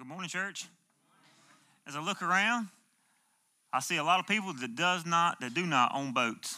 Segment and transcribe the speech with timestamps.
[0.00, 0.64] Good morning, church.
[1.86, 2.68] As I look around,
[3.70, 6.56] I see a lot of people that does not, that do not own boats.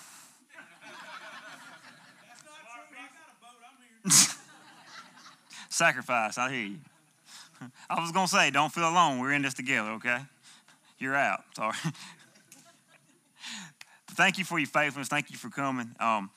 [5.69, 6.79] Sacrifice, I hear you.
[7.91, 9.19] I was gonna say, don't feel alone.
[9.19, 10.19] We're in this together, okay?
[11.01, 11.43] You're out.
[11.57, 11.75] Sorry.
[14.13, 15.09] Thank you for your faithfulness.
[15.09, 15.97] Thank you for coming.
[15.99, 16.31] Um,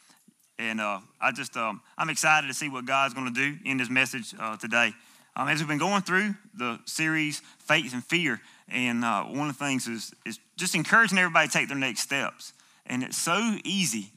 [0.58, 3.92] and uh, I just, um, I'm excited to see what God's to do in this
[3.92, 4.96] message uh, today.
[5.38, 9.58] Um, as we've been going through the series Faith and Fear, and uh, one of
[9.58, 12.54] the things is, is just encouraging everybody to take their next steps.
[12.86, 14.12] And it's so easy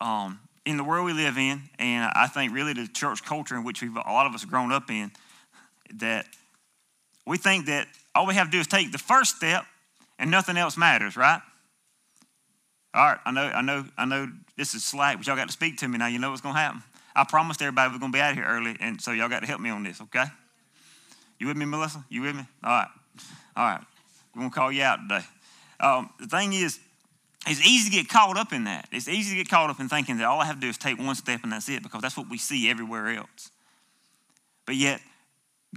[0.00, 3.62] um, in the world we live in, and I think really the church culture in
[3.62, 5.12] which we've, a lot of us have grown up in,
[5.94, 6.26] that
[7.24, 9.64] we think that all we have to do is take the first step
[10.18, 11.40] and nothing else matters, right?
[12.94, 15.52] All right, I know, I know, I know this is slack, but y'all got to
[15.52, 16.08] speak to me now.
[16.08, 16.82] You know what's going to happen.
[17.14, 19.46] I promised everybody we're going to be out here early, and so y'all got to
[19.46, 20.24] help me on this, okay?
[21.38, 22.04] You with me, Melissa?
[22.08, 22.42] You with me?
[22.64, 22.88] All right.
[23.56, 23.80] All right.
[24.34, 25.24] We're going to call you out today.
[25.80, 26.78] Um, the thing is,
[27.46, 28.88] it's easy to get caught up in that.
[28.92, 30.76] It's easy to get caught up in thinking that all I have to do is
[30.76, 33.50] take one step and that's it, because that's what we see everywhere else.
[34.66, 35.00] But yet,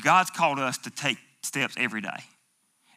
[0.03, 2.23] God's called us to take steps every day.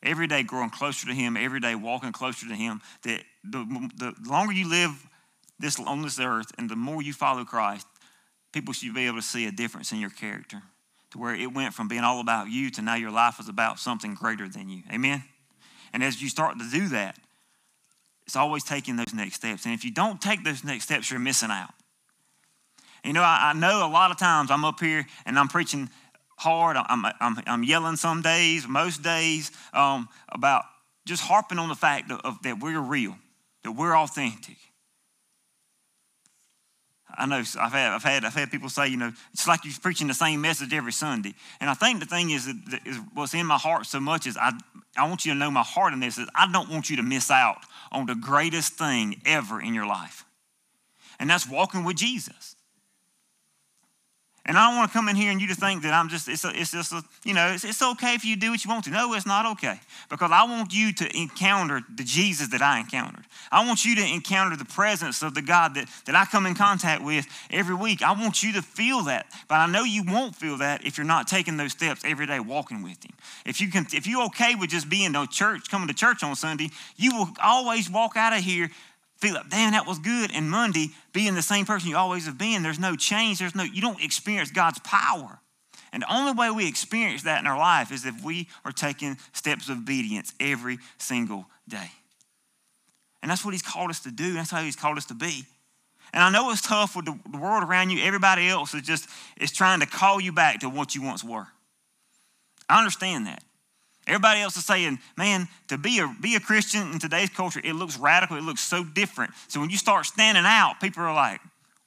[0.03, 2.81] Every day growing closer to Him, every day walking closer to Him.
[3.05, 4.91] That the, the longer you live
[5.59, 7.87] this on this earth and the more you follow Christ,
[8.53, 10.62] people should be able to see a difference in your character
[11.15, 13.79] to where it went from being all about you to now your life is about
[13.79, 14.83] something greater than you.
[14.93, 15.23] Amen?
[15.93, 17.17] And as you start to do that,
[18.27, 19.65] it's always taking those next steps.
[19.65, 21.70] And if you don't take those next steps, you're missing out.
[23.05, 25.89] You know, I, I know a lot of times I'm up here and I'm preaching
[26.37, 26.77] hard.
[26.77, 30.65] I'm, I'm, I'm yelling some days, most days, um, about
[31.07, 33.15] just harping on the fact of, of, that we're real,
[33.62, 34.57] that we're authentic.
[37.17, 39.75] I know I've had, I've had I've had people say, you know, it's like you're
[39.81, 41.34] preaching the same message every Sunday.
[41.61, 42.47] And I think the thing is,
[42.84, 44.53] is what's in my heart so much is I
[44.97, 47.03] I want you to know my heart in this is I don't want you to
[47.03, 47.59] miss out
[47.92, 50.25] on the greatest thing ever in your life,
[51.19, 52.54] and that's walking with Jesus.
[54.47, 56.29] And I don't want to come in here and you to think that I'm just,
[56.29, 58.71] it's, a, it's just, a, you know, it's, it's okay if you do what you
[58.71, 58.91] want to.
[58.91, 59.81] No, it's not okay.
[60.11, 63.25] Because I want you to encounter the Jesus that I encountered.
[63.51, 66.55] I want you to encounter the presence of the God that, that I come in
[66.55, 68.03] contact with every week.
[68.03, 69.27] I want you to feel that.
[69.49, 72.39] But I know you won't feel that if you're not taking those steps every day
[72.39, 73.15] walking with Him.
[73.47, 76.37] If, you can, if you're okay with just being to church, coming to church on
[76.37, 76.69] Sunday,
[76.99, 78.71] you will always walk out of here
[79.17, 80.30] feel like, damn, that was good.
[80.35, 83.39] And Monday, being the same person you always have been, there's no change.
[83.39, 85.41] There's no, you don't experience God's power.
[85.92, 89.17] And the only way we experience that in our life is if we are taking
[89.33, 91.91] steps of obedience every single day.
[93.23, 94.35] And that's what He's called us to do.
[94.35, 95.45] That's how He's called us to be.
[96.13, 98.02] And I know it's tough with the, world around you.
[98.05, 101.46] Everybody else is just is trying to call you back to what you once were.
[102.69, 103.42] I understand that.
[104.07, 107.73] Everybody else is saying, man, to be a, be a Christian in today's culture, it
[107.73, 109.33] looks radical, it looks so different.
[109.48, 111.41] So when you start standing out, people are like,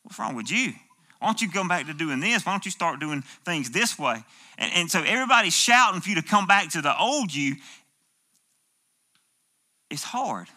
[0.04, 0.74] what's wrong with you?
[1.20, 2.46] Why don't you come back to doing this?
[2.46, 4.24] Why don't you start doing things this way?
[4.58, 7.56] And, and so everybody's shouting for you to come back to the old you.
[9.90, 10.48] It's hard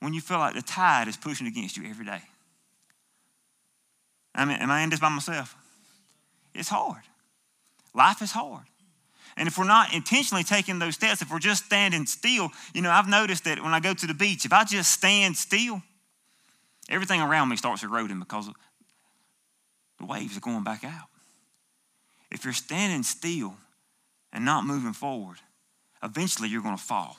[0.00, 2.20] when you feel like the tide is pushing against you every day.
[4.34, 5.56] I mean, am I in this by myself?
[6.54, 7.02] It's hard.
[7.94, 8.64] Life is hard.
[9.36, 12.90] And if we're not intentionally taking those steps, if we're just standing still, you know,
[12.90, 15.82] I've noticed that when I go to the beach, if I just stand still,
[16.88, 18.50] everything around me starts eroding because
[19.98, 21.08] the waves are going back out.
[22.30, 23.54] If you're standing still
[24.32, 25.38] and not moving forward,
[26.02, 27.16] eventually you're going to fall.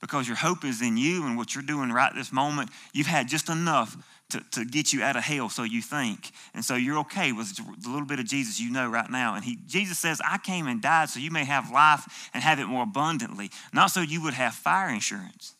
[0.00, 2.70] Because your hope is in you and what you're doing right this moment.
[2.92, 3.96] You've had just enough
[4.30, 6.30] to, to get you out of hell, so you think.
[6.54, 9.34] And so you're okay with the little bit of Jesus you know right now.
[9.34, 12.60] And he, Jesus says, I came and died so you may have life and have
[12.60, 15.54] it more abundantly, not so you would have fire insurance.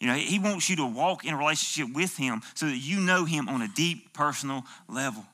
[0.00, 3.00] You know, he wants you to walk in a relationship with him so that you
[3.00, 5.24] know him on a deep personal level.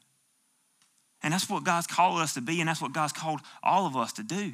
[1.22, 3.96] And that's what God's called us to be, and that's what God's called all of
[3.96, 4.52] us to do.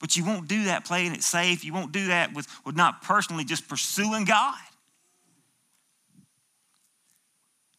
[0.00, 1.64] But you won't do that playing it safe.
[1.64, 4.56] You won't do that with, with not personally just pursuing God.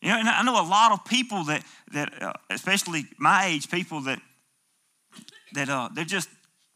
[0.01, 1.63] You know, and I know a lot of people that,
[1.93, 4.19] that uh, especially my age, people that,
[5.53, 6.29] that uh, they're just,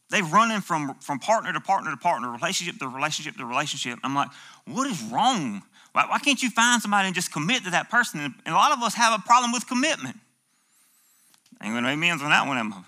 [0.09, 3.99] they're running from, from partner to partner to partner, relationship to relationship to relationship.
[4.03, 4.29] I'm like,
[4.65, 5.63] what is wrong?
[5.93, 8.19] Why, why can't you find somebody and just commit to that person?
[8.19, 10.17] And a lot of us have a problem with commitment.
[11.63, 12.85] Ain't gonna amens on that one, Emma.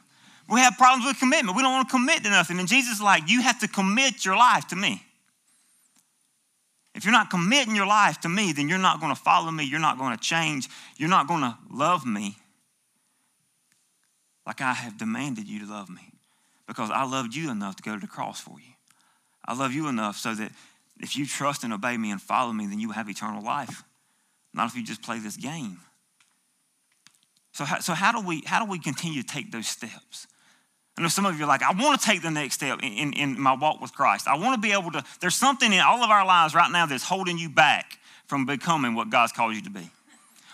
[0.49, 1.57] We have problems with commitment.
[1.57, 2.59] We don't want to commit to nothing.
[2.59, 5.03] And Jesus is like, you have to commit your life to me.
[6.95, 9.65] If you're not committing your life to me, then you're not going to follow me.
[9.65, 10.69] You're not going to change.
[10.95, 12.37] You're not going to love me
[14.47, 16.09] like I have demanded you to love me.
[16.65, 18.73] because I loved you enough to go to the cross for you.
[19.45, 20.51] I love you enough so that
[20.99, 23.83] if you trust and obey me and follow me, then you have eternal life.
[24.53, 25.79] Not if you just play this game.
[27.53, 30.27] So, how, so how, do we, how do we continue to take those steps?
[30.97, 32.91] I know some of you are like, I want to take the next step in,
[32.91, 34.27] in, in my walk with Christ.
[34.27, 36.87] I want to be able to, there's something in all of our lives right now
[36.87, 39.91] that's holding you back from becoming what God's called you to be.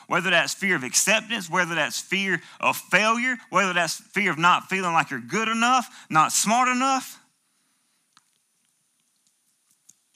[0.08, 4.70] Whether that's fear of acceptance, whether that's fear of failure, whether that's fear of not
[4.70, 7.20] feeling like you're good enough, not smart enough,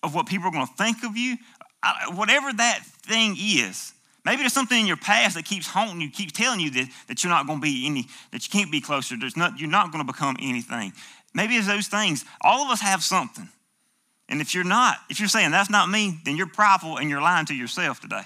[0.03, 1.38] of what people are going to think of you,
[2.13, 3.94] whatever that thing is.
[4.27, 7.24] Maybe there's something in your past that keeps haunting you, keeps telling you that, that
[7.24, 9.15] you're not going to be any, that you can't be closer.
[9.18, 10.91] There's not, you're not going to become anything.
[11.33, 12.25] Maybe it's those things.
[12.41, 13.47] All of us have something.
[14.27, 17.21] And if you're not, if you're saying that's not me, then you're prideful and you're
[17.21, 18.24] lying to yourself today.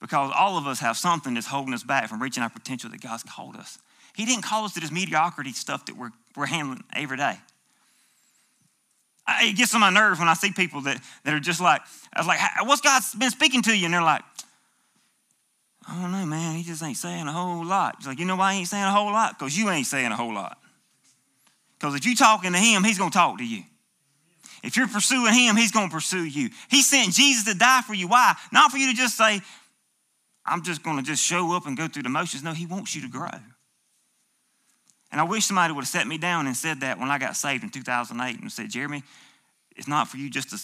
[0.00, 3.00] Because all of us have something that's holding us back from reaching our potential that
[3.00, 3.78] God's called us.
[4.16, 7.38] He didn't call us to this mediocrity stuff that we're, we're handling every day.
[9.24, 11.80] I, it gets on my nerves when I see people that, that are just like,
[12.12, 13.84] I was like, what's God been speaking to you?
[13.84, 14.22] And they're like,
[15.88, 16.54] I don't know, man.
[16.54, 17.96] He just ain't saying a whole lot.
[17.98, 19.38] It's like, you know why he ain't saying a whole lot?
[19.38, 20.58] Because you ain't saying a whole lot.
[21.78, 23.62] Because if you're talking to him, he's going to talk to you.
[24.62, 26.50] If you're pursuing him, he's going to pursue you.
[26.68, 28.08] He sent Jesus to die for you.
[28.08, 28.34] Why?
[28.52, 29.40] Not for you to just say,
[30.44, 32.42] I'm just going to just show up and go through the motions.
[32.42, 33.30] No, he wants you to grow.
[35.10, 37.36] And I wish somebody would have set me down and said that when I got
[37.36, 39.02] saved in 2008 and said, Jeremy,
[39.76, 40.60] it's not for you just to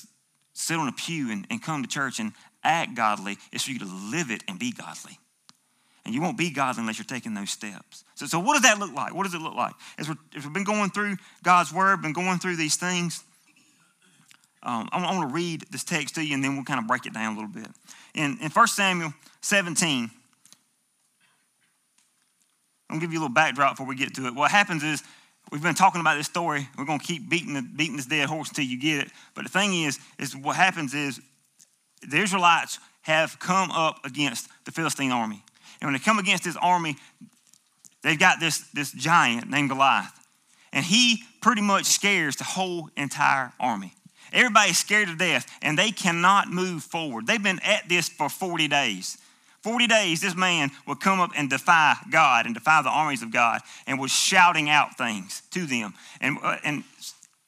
[0.53, 2.33] sit on a pew and, and come to church and
[2.65, 3.37] act godly.
[3.53, 5.19] It's for you to live it and be godly.
[6.05, 8.05] And you won't be godly unless you're taking those steps.
[8.15, 9.15] So, so what does that look like?
[9.15, 9.75] What does it look like?
[9.99, 13.25] As, we have been going through God's word, been going through these things,
[14.65, 17.05] um, I, want to read this text to you and then we'll kind of break
[17.05, 17.69] it down a little bit.
[18.15, 19.13] In, in 1 Samuel
[19.43, 20.11] 17,
[22.89, 24.35] I'm gonna give you a little backdrop before we get to it.
[24.35, 25.03] What happens is
[25.53, 26.67] we've been talking about this story.
[26.79, 29.13] We're gonna keep beating the, beating this dead horse until you get it.
[29.35, 31.21] But the thing is, is what happens is
[32.03, 35.43] the Israelites have come up against the Philistine army,
[35.81, 36.97] and when they come against this army,
[38.03, 40.19] they've got this this giant named Goliath,
[40.73, 43.93] and he pretty much scares the whole entire army.
[44.33, 47.27] Everybody's scared to death, and they cannot move forward.
[47.27, 49.17] They've been at this for 40 days.
[49.63, 53.33] 40 days, this man would come up and defy God and defy the armies of
[53.33, 55.95] God and was shouting out things to them.
[56.21, 56.85] And, uh, and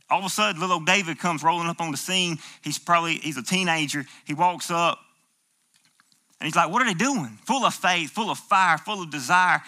[0.09, 2.39] all of a sudden, little old David comes rolling up on the scene.
[2.63, 4.05] He's probably, he's a teenager.
[4.25, 4.99] He walks up
[6.41, 7.39] and he's like, what are they doing?
[7.47, 9.63] Full of faith, full of fire, full of desire,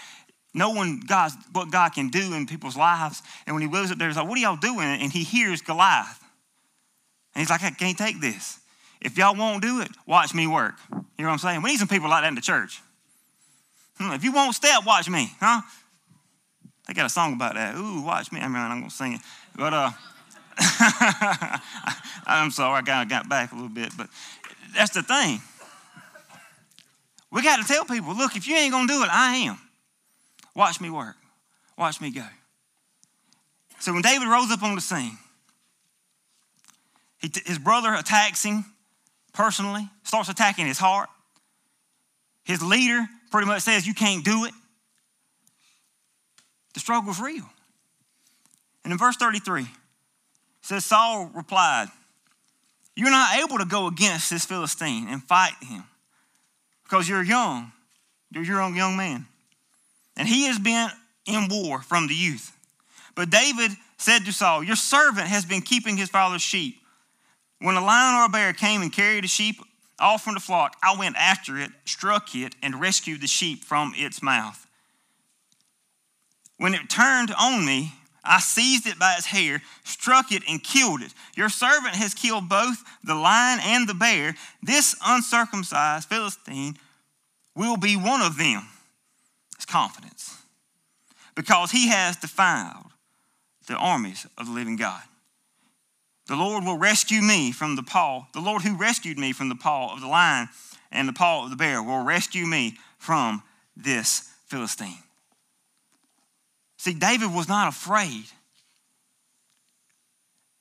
[0.55, 3.23] knowing God's, what God can do in people's lives.
[3.47, 4.87] And when he goes up there, he's like, what are y'all doing?
[4.87, 6.23] And he hears Goliath.
[7.35, 8.61] And he's like, I can't take this.
[9.01, 10.75] If y'all won't do it, watch me work.
[10.91, 11.63] You know what I'm saying?
[11.63, 12.81] We need some people like that in the church.
[13.97, 15.63] Hmm, if you won't step, watch me, huh?
[16.87, 17.77] They got a song about that.
[17.77, 18.41] Ooh, watch me.
[18.41, 19.21] I mean, I'm gonna sing it,
[19.55, 19.91] but uh,
[22.27, 24.09] I'm sorry, I kind of got back a little bit, but
[24.75, 25.41] that's the thing.
[27.31, 29.59] We got to tell people, look, if you ain't gonna do it, I am.
[30.55, 31.17] Watch me work.
[31.77, 32.25] Watch me go.
[33.79, 35.17] So when David rose up on the scene,
[37.21, 38.65] he, his brother attacks him
[39.33, 41.09] personally, starts attacking his heart.
[42.45, 44.55] His leader pretty much says, You can't do it.
[46.75, 47.49] The struggle's real.
[48.85, 49.69] And in verse 33, it
[50.63, 51.89] says, Saul replied,
[52.95, 55.85] You're not able to go against this Philistine and fight him
[56.85, 57.73] because you're young.
[58.31, 59.27] You're a young man.
[60.17, 60.89] And he has been
[61.27, 62.53] in war from the youth.
[63.15, 66.81] But David said to Saul, Your servant has been keeping his father's sheep.
[67.61, 69.57] When a lion or a bear came and carried a sheep
[69.99, 73.93] off from the flock, I went after it, struck it, and rescued the sheep from
[73.97, 74.67] its mouth.
[76.57, 77.93] When it turned on me,
[78.29, 81.15] I seized it by its hair, struck it, and killed it.
[81.35, 84.35] Your servant has killed both the lion and the bear.
[84.63, 86.77] This uncircumcised Philistine
[87.57, 88.69] will be one of them.
[89.57, 90.37] It's confidence.
[91.35, 92.93] Because he has defiled
[93.67, 95.03] the armies of the living God.
[96.27, 98.27] The Lord will rescue me from the paw.
[98.35, 100.51] The Lord who rescued me from the paw of the lion
[100.93, 103.43] and the paw of the bear will rescue me from
[103.75, 105.03] this Philistine.
[106.79, 108.25] See, David was not afraid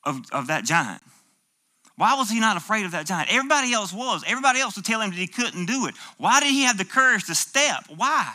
[0.04, 1.02] of, of that giant.
[1.96, 3.34] Why was he not afraid of that giant?
[3.34, 4.24] Everybody else was.
[4.28, 5.96] Everybody else would tell him that he couldn't do it.
[6.18, 7.86] Why did he have the courage to step?
[7.96, 8.32] Why?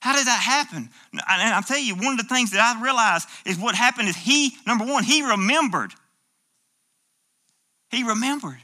[0.00, 0.88] How did that happen?
[1.12, 4.16] And I'll tell you, one of the things that I realized is what happened is
[4.16, 5.92] he, number one, he remembered
[7.94, 8.58] he remembered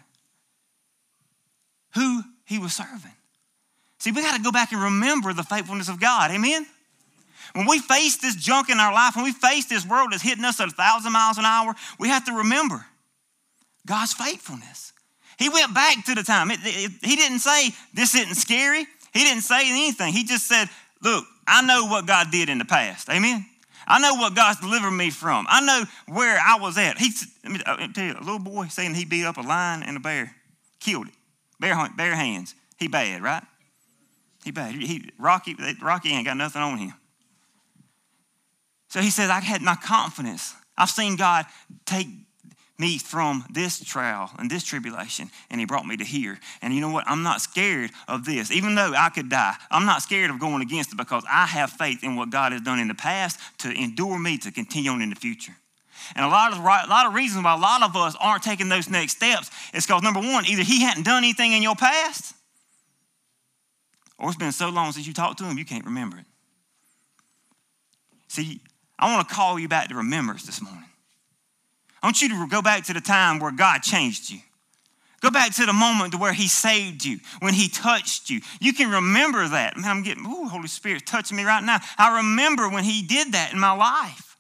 [1.95, 3.15] who he was serving.
[3.99, 6.31] See, we got to go back and remember the faithfulness of God.
[6.31, 6.67] Amen?
[7.55, 10.45] When we face this junk in our life, when we face this world that's hitting
[10.45, 12.87] us at a thousand miles an hour, we have to remember
[13.87, 14.93] God's faithfulness.
[15.39, 16.51] He went back to the time.
[16.51, 18.87] It, it, he didn't say, This isn't scary.
[19.13, 20.13] He didn't say anything.
[20.13, 20.69] He just said,
[21.03, 23.09] Look, I know what God did in the past.
[23.09, 23.47] Amen.
[23.87, 25.47] I know what God's delivered me from.
[25.49, 26.99] I know where I was at.
[26.99, 27.11] He,
[27.45, 29.83] me, uh, let me tell you, a little boy saying he beat up a lion
[29.83, 30.37] and a bear,
[30.79, 31.15] killed it,
[31.59, 32.55] bare, bare hands.
[32.79, 33.43] He bad, right?
[34.45, 34.75] He bad.
[34.75, 36.95] He, Rocky, Rocky ain't got nothing on him.
[38.91, 40.55] So he says, I had my confidence.
[40.77, 41.47] I've seen God
[41.87, 42.09] take
[42.79, 46.41] me from this trial and this tribulation, and he brought me to here.
[46.61, 47.05] And you know what?
[47.07, 48.51] I'm not scared of this.
[48.51, 51.71] Even though I could die, I'm not scared of going against it because I have
[51.71, 55.03] faith in what God has done in the past to endure me to continue on
[55.03, 55.55] in the future.
[56.17, 58.69] And a lot of a lot of reasons why a lot of us aren't taking
[58.69, 62.35] those next steps is because number one, either he hadn't done anything in your past,
[64.19, 66.25] or it's been so long since you talked to him you can't remember it.
[68.29, 68.61] See,
[69.01, 70.85] I want to call you back to remembrance this morning.
[72.03, 74.39] I want you to go back to the time where God changed you.
[75.21, 78.41] Go back to the moment to where He saved you, when He touched you.
[78.61, 79.77] You can remember that.
[79.77, 81.79] Man, I'm getting, ooh, Holy Spirit touching me right now.
[81.99, 84.37] I remember when He did that in my life.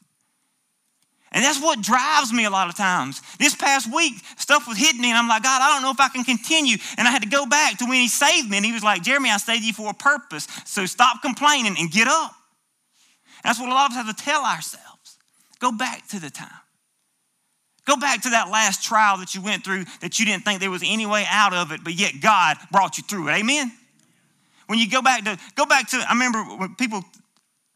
[1.32, 3.22] And that's what drives me a lot of times.
[3.38, 6.00] This past week, stuff was hitting me, and I'm like, God, I don't know if
[6.00, 6.76] I can continue.
[6.96, 9.02] And I had to go back to when He saved me, and He was like,
[9.02, 10.48] Jeremy, I saved you for a purpose.
[10.64, 12.34] So stop complaining and get up.
[13.42, 15.18] That's what a lot of us have to tell ourselves.
[15.58, 16.48] Go back to the time.
[17.86, 20.70] Go back to that last trial that you went through that you didn't think there
[20.70, 23.32] was any way out of it, but yet God brought you through it.
[23.32, 23.72] Amen?
[24.66, 27.02] When you go back to, go back to, I remember when people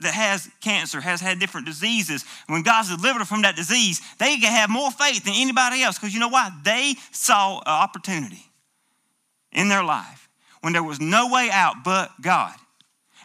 [0.01, 4.37] that has cancer, has had different diseases, when God's delivered them from that disease, they
[4.37, 6.51] can have more faith than anybody else because you know why?
[6.65, 8.45] They saw an opportunity
[9.53, 10.29] in their life
[10.61, 12.55] when there was no way out but God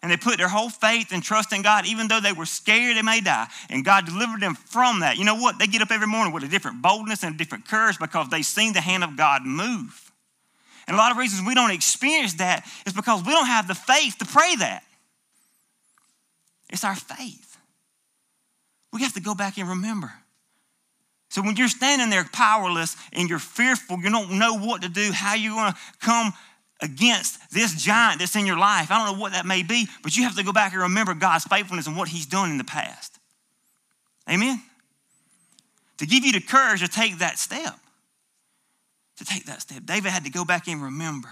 [0.01, 2.97] and they put their whole faith and trust in God, even though they were scared
[2.97, 3.47] they may die.
[3.69, 5.17] And God delivered them from that.
[5.17, 5.59] You know what?
[5.59, 8.45] They get up every morning with a different boldness and a different courage because they've
[8.45, 10.11] seen the hand of God move.
[10.87, 13.75] And a lot of reasons we don't experience that is because we don't have the
[13.75, 14.83] faith to pray that.
[16.69, 17.57] It's our faith.
[18.91, 20.11] We have to go back and remember.
[21.29, 25.11] So when you're standing there powerless and you're fearful, you don't know what to do,
[25.13, 26.33] how you're going to come
[26.81, 28.91] against this giant that's in your life.
[28.91, 31.13] I don't know what that may be, but you have to go back and remember
[31.13, 33.19] God's faithfulness and what He's done in the past.
[34.29, 34.61] Amen?
[35.97, 37.75] To give you the courage to take that step.
[39.17, 39.85] To take that step.
[39.85, 41.29] David had to go back and remember.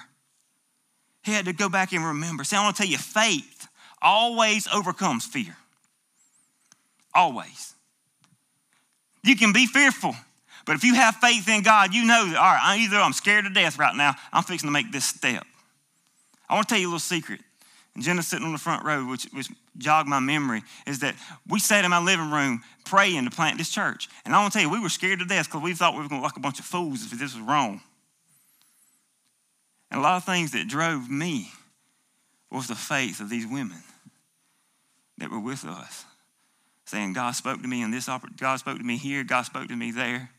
[1.23, 2.43] He had to go back and remember.
[2.43, 3.67] See, I want to tell you, faith
[4.01, 5.55] always overcomes fear.
[7.13, 7.73] Always.
[9.23, 10.15] You can be fearful,
[10.67, 13.45] but if you have faith in God, you know that, all right, either I'm scared
[13.45, 15.47] to death right now, I'm fixing to make this step.
[16.49, 17.39] I want to tell you a little secret.
[17.95, 19.47] And Jenna's sitting on the front row, which, which
[19.77, 21.15] jogged my memory, is that
[21.47, 24.09] we sat in my living room praying to plant this church.
[24.25, 26.01] And I want to tell you, we were scared to death because we thought we
[26.01, 27.79] were going to look a bunch of fools if this was wrong.
[29.89, 31.49] And a lot of things that drove me
[32.51, 33.81] was the faith of these women
[35.17, 36.03] that were with us,
[36.85, 39.75] saying, God spoke to me in this, God spoke to me here, God spoke to
[39.75, 40.29] me there.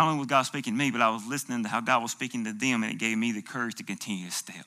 [0.00, 2.10] Not only was God speaking to me, but I was listening to how God was
[2.10, 4.64] speaking to them, and it gave me the courage to continue to step.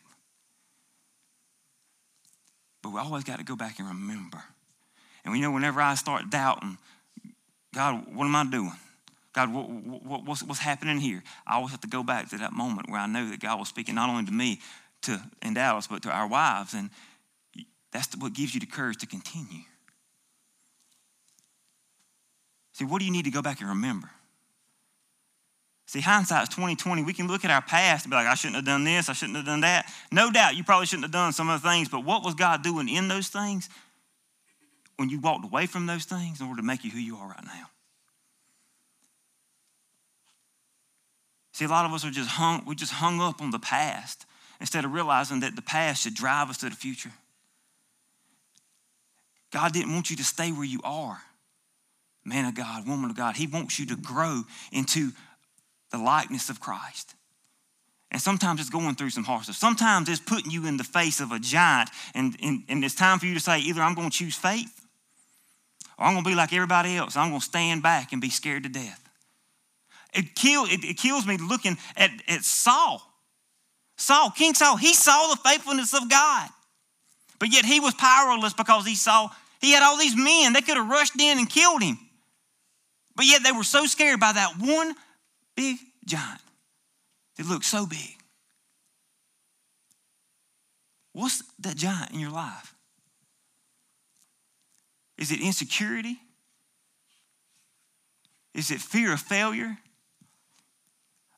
[2.84, 4.44] But we always got to go back and remember.
[5.26, 6.78] And we know, whenever I start doubting,
[7.74, 8.76] God, what am I doing?
[9.34, 11.24] God, what, what, what's, what's happening here?
[11.48, 13.70] I always have to go back to that moment where I know that God was
[13.70, 14.60] speaking not only to me
[15.02, 16.76] to, in Dallas, but to our wives.
[16.76, 16.92] And
[17.92, 19.64] that's what gives you the courage to continue.
[22.74, 24.12] See, what do you need to go back and remember?
[25.86, 27.04] See, hindsight is 2020.
[27.04, 29.14] We can look at our past and be like, I shouldn't have done this, I
[29.14, 29.92] shouldn't have done that.
[30.12, 32.64] No doubt you probably shouldn't have done some of the things, but what was God
[32.64, 33.70] doing in those things
[34.96, 37.28] when you walked away from those things in order to make you who you are
[37.28, 37.70] right now?
[41.52, 44.26] See, a lot of us are just hung, we just hung up on the past
[44.60, 47.12] instead of realizing that the past should drive us to the future.
[49.52, 51.22] God didn't want you to stay where you are.
[52.26, 55.12] Man of God, woman of God, He wants you to grow into
[55.94, 57.14] the likeness of Christ.
[58.12, 59.56] And sometimes it's going through some hard stuff.
[59.56, 63.20] Sometimes it's putting you in the face of a giant, and, and, and it's time
[63.20, 64.82] for you to say, either I'm going to choose faith,
[65.98, 67.16] or I'm going to be like everybody else.
[67.16, 69.00] I'm going to stand back and be scared to death.
[70.14, 73.02] It, kill, it, it kills me looking at, at Saul.
[73.98, 76.50] Saul, King Saul, he saw the faithfulness of God.
[77.40, 80.54] But yet he was powerless because he saw, he had all these men.
[80.54, 81.98] They could have rushed in and killed him.
[83.16, 84.96] But yet they were so scared by that one
[85.56, 86.42] big giant
[87.38, 88.18] that looks so big.
[91.14, 92.74] What's that giant in your life?
[95.18, 96.18] Is it insecurity?
[98.54, 99.78] Is it fear of failure?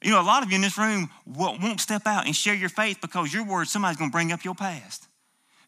[0.02, 2.70] You know, a lot of you in this room won't step out and share your
[2.70, 5.08] faith because you're worried somebody's going to bring up your past,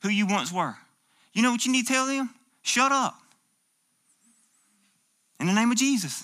[0.03, 0.75] who you once were.
[1.33, 2.29] You know what you need to tell them?
[2.61, 3.15] Shut up.
[5.39, 6.23] In the name of Jesus.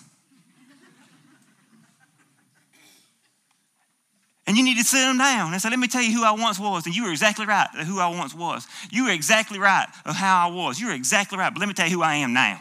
[4.45, 6.31] And you need to sit them down and say, Let me tell you who I
[6.31, 6.85] once was.
[6.85, 8.67] And you were exactly right who I once was.
[8.91, 10.79] You were exactly right of how I was.
[10.79, 11.53] You were exactly right.
[11.53, 12.59] But let me tell you who I am now.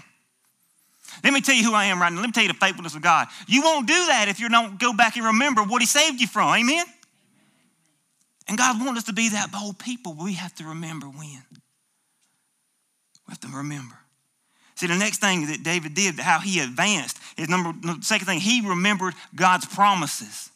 [1.24, 2.20] Let me tell you who I am right now.
[2.20, 3.26] Let me tell you the faithfulness of God.
[3.46, 6.26] You won't do that if you don't go back and remember what He saved you
[6.26, 6.54] from.
[6.54, 6.86] Amen?
[8.48, 10.14] And God wants us to be that bold people.
[10.14, 11.42] We have to remember when.
[13.26, 13.96] We have to remember.
[14.76, 17.72] See, the next thing that David did, how he advanced, is number
[18.02, 20.50] second thing, he remembered God's promises.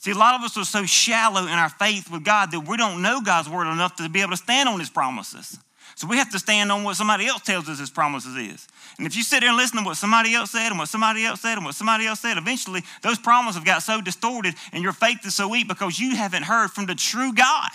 [0.00, 2.78] See, a lot of us are so shallow in our faith with God that we
[2.78, 5.58] don't know God's word enough to be able to stand on his promises.
[5.94, 8.66] So we have to stand on what somebody else tells us his promises is.
[8.96, 11.26] And if you sit there and listen to what somebody else said and what somebody
[11.26, 14.82] else said and what somebody else said, eventually those promises have got so distorted and
[14.82, 17.70] your faith is so weak because you haven't heard from the true God.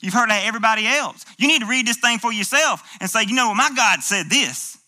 [0.00, 1.26] You've heard that everybody else.
[1.36, 4.00] You need to read this thing for yourself and say, you know what, my God
[4.00, 4.78] said this.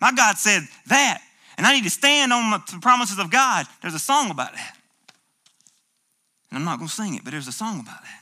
[0.00, 1.20] My God said that.
[1.56, 3.66] And I need to stand on the promises of God.
[3.80, 4.76] There's a song about that.
[6.52, 8.20] And I'm not going to sing it, but there's a song about that.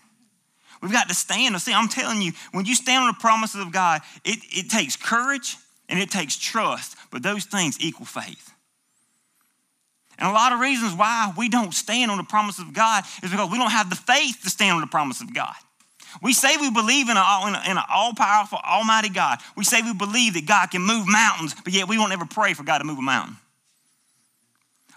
[0.80, 1.60] We've got to stand.
[1.60, 4.94] See, I'm telling you, when you stand on the promises of God, it, it takes
[4.94, 5.56] courage
[5.88, 8.52] and it takes trust, but those things equal faith.
[10.16, 13.32] And a lot of reasons why we don't stand on the promises of God is
[13.32, 15.54] because we don't have the faith to stand on the promise of God.
[16.22, 19.40] We say we believe in, an all powerful, almighty God.
[19.56, 22.54] We say we believe that God can move mountains, but yet we won't ever pray
[22.54, 23.36] for God to move a mountain.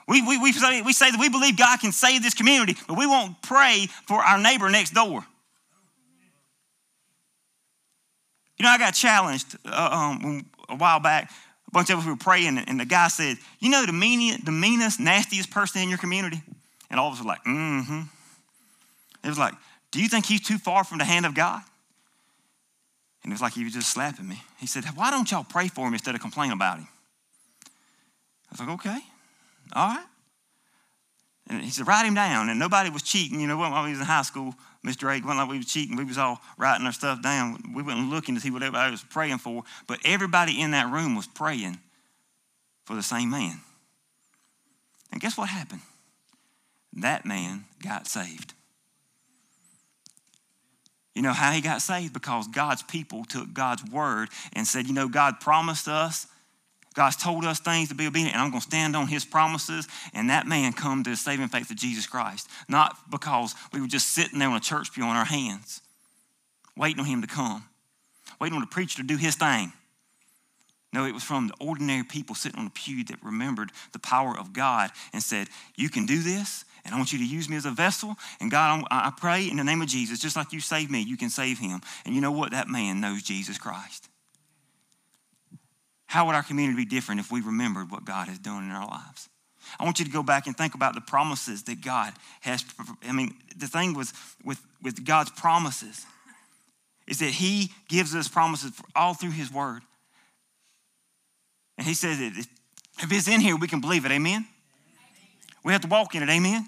[0.07, 2.97] We, we, we, say, we say that we believe God can save this community, but
[2.97, 5.25] we won't pray for our neighbor next door.
[8.57, 11.31] You know, I got challenged uh, um, a while back.
[11.67, 14.51] A bunch of us were praying, and the guy said, You know, the, meanest, the
[14.51, 16.41] meanest, nastiest person in your community?
[16.89, 18.01] And all of us were like, Mm hmm.
[19.23, 19.53] It was like,
[19.91, 21.61] Do you think he's too far from the hand of God?
[23.23, 24.41] And it was like he was just slapping me.
[24.59, 26.87] He said, Why don't y'all pray for him instead of complain about him?
[27.65, 28.99] I was like, Okay,
[29.73, 30.05] all right.
[31.47, 32.49] And he said, Write him down.
[32.49, 33.39] And nobody was cheating.
[33.39, 34.55] You know, when we was in high school,
[34.85, 34.99] Mr.
[34.99, 35.95] Drake, wasn't like we was cheating.
[35.95, 37.73] We was all writing our stuff down.
[37.75, 39.63] We wasn't looking to see what everybody was praying for.
[39.87, 41.79] But everybody in that room was praying
[42.85, 43.59] for the same man.
[45.11, 45.81] And guess what happened?
[46.93, 48.53] That man got saved.
[51.13, 52.13] You know how he got saved?
[52.13, 56.27] Because God's people took God's word and said, you know, God promised us
[56.93, 59.87] God's told us things to be obedient, and I'm going to stand on his promises.
[60.13, 62.47] And that man come to the saving faith of Jesus Christ.
[62.67, 65.81] Not because we were just sitting there on a church pew on our hands,
[66.77, 67.65] waiting on him to come,
[68.39, 69.73] waiting on the preacher to do his thing.
[70.91, 74.37] No, it was from the ordinary people sitting on the pew that remembered the power
[74.37, 77.55] of God and said, You can do this, and I want you to use me
[77.55, 78.15] as a vessel.
[78.39, 81.17] And God, I pray in the name of Jesus, just like you saved me, you
[81.17, 81.81] can save him.
[82.05, 82.51] And you know what?
[82.51, 84.07] That man knows Jesus Christ.
[86.13, 88.85] How would our community be different if we remembered what God has done in our
[88.85, 89.29] lives?
[89.79, 92.63] I want you to go back and think about the promises that God has.
[93.03, 94.13] I mean, the thing was
[94.45, 96.05] with, with God's promises
[97.07, 99.81] is that He gives us promises all through His Word.
[101.79, 102.45] And He says that
[103.01, 104.11] if it's in here, we can believe it.
[104.11, 104.45] Amen?
[105.63, 106.29] We have to walk in it.
[106.29, 106.67] Amen?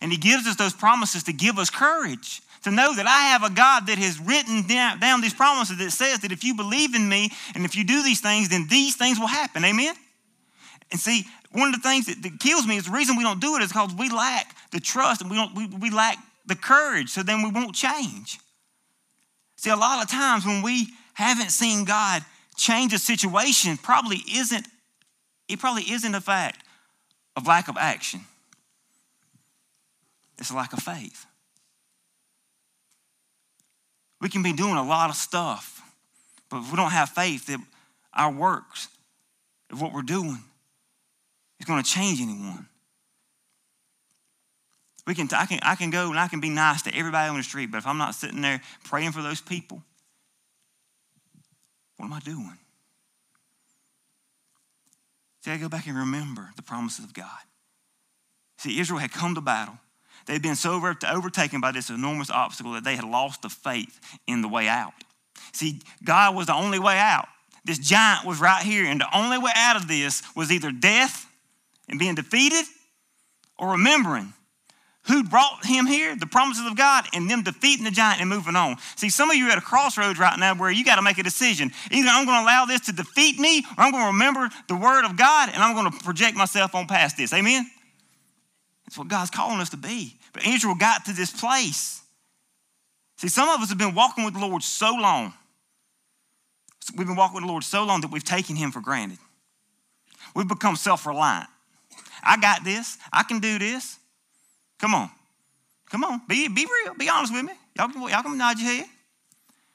[0.00, 3.42] And He gives us those promises to give us courage to know that I have
[3.42, 7.08] a God that has written down, these promises that says that if you believe in
[7.08, 9.64] me and if you do these things, then these things will happen.
[9.64, 9.94] Amen?
[10.90, 13.40] And see, one of the things that, that kills me is the reason we don't
[13.40, 16.56] do it is because we lack the trust and we, don't, we, we lack the
[16.56, 18.38] courage, so then we won't change.
[19.56, 22.24] See, a lot of times when we haven't seen God
[22.56, 24.66] change a situation, probably isn't,
[25.48, 26.62] it probably isn't a fact
[27.36, 28.20] of lack of action.
[30.40, 31.26] It's a lack of faith.
[34.20, 35.82] We can be doing a lot of stuff,
[36.48, 37.60] but if we don't have faith that
[38.14, 38.88] our works,
[39.70, 40.42] of what we're doing,
[41.60, 42.66] is going to change anyone.
[45.06, 47.36] We can, I, can, I can go and I can be nice to everybody on
[47.36, 49.82] the street, but if I'm not sitting there praying for those people,
[51.96, 52.58] what am I doing?
[55.42, 57.26] See, I go back and remember the promises of God.
[58.58, 59.78] See, Israel had come to battle.
[60.30, 64.42] They'd been so overtaken by this enormous obstacle that they had lost the faith in
[64.42, 64.92] the way out.
[65.52, 67.26] See, God was the only way out.
[67.64, 71.26] This giant was right here, and the only way out of this was either death
[71.88, 72.64] and being defeated
[73.58, 74.32] or remembering
[75.08, 78.54] who brought him here, the promises of God, and them defeating the giant and moving
[78.54, 78.76] on.
[78.94, 81.18] See, some of you are at a crossroads right now where you got to make
[81.18, 81.72] a decision.
[81.90, 84.76] Either I'm going to allow this to defeat me, or I'm going to remember the
[84.76, 87.32] word of God and I'm going to project myself on past this.
[87.32, 87.68] Amen?
[88.84, 90.19] That's what God's calling us to be.
[90.32, 92.02] But Israel got to this place.
[93.18, 95.34] See, some of us have been walking with the Lord so long.
[96.96, 99.18] We've been walking with the Lord so long that we've taken him for granted.
[100.34, 101.48] We've become self reliant.
[102.22, 102.98] I got this.
[103.12, 103.98] I can do this.
[104.78, 105.10] Come on.
[105.90, 106.22] Come on.
[106.28, 106.94] Be, be real.
[106.94, 107.52] Be honest with me.
[107.76, 108.86] Y'all y'all can nod your head.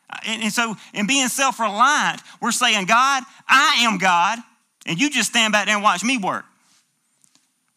[0.09, 4.39] Uh, and, and so, in being self reliant, we're saying, God, I am God,
[4.85, 6.45] and you just stand back there and watch me work.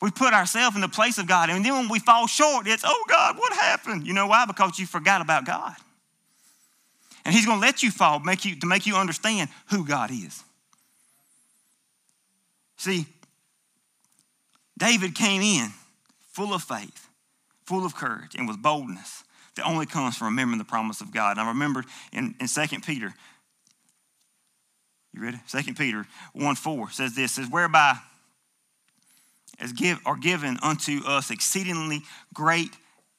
[0.00, 2.84] We put ourselves in the place of God, and then when we fall short, it's,
[2.86, 4.06] oh God, what happened?
[4.06, 4.46] You know why?
[4.46, 5.74] Because you forgot about God.
[7.24, 10.10] And He's going to let you fall make you, to make you understand who God
[10.10, 10.42] is.
[12.76, 13.06] See,
[14.78, 15.70] David came in
[16.32, 17.08] full of faith
[17.68, 21.32] full of courage and with boldness that only comes from remembering the promise of God.
[21.32, 21.84] And I remember
[22.14, 23.12] in, in 2 Peter,
[25.12, 25.38] you ready?
[25.48, 27.98] 2 Peter 1 4 says this, says, whereby
[29.60, 32.70] as give, are given unto us exceedingly great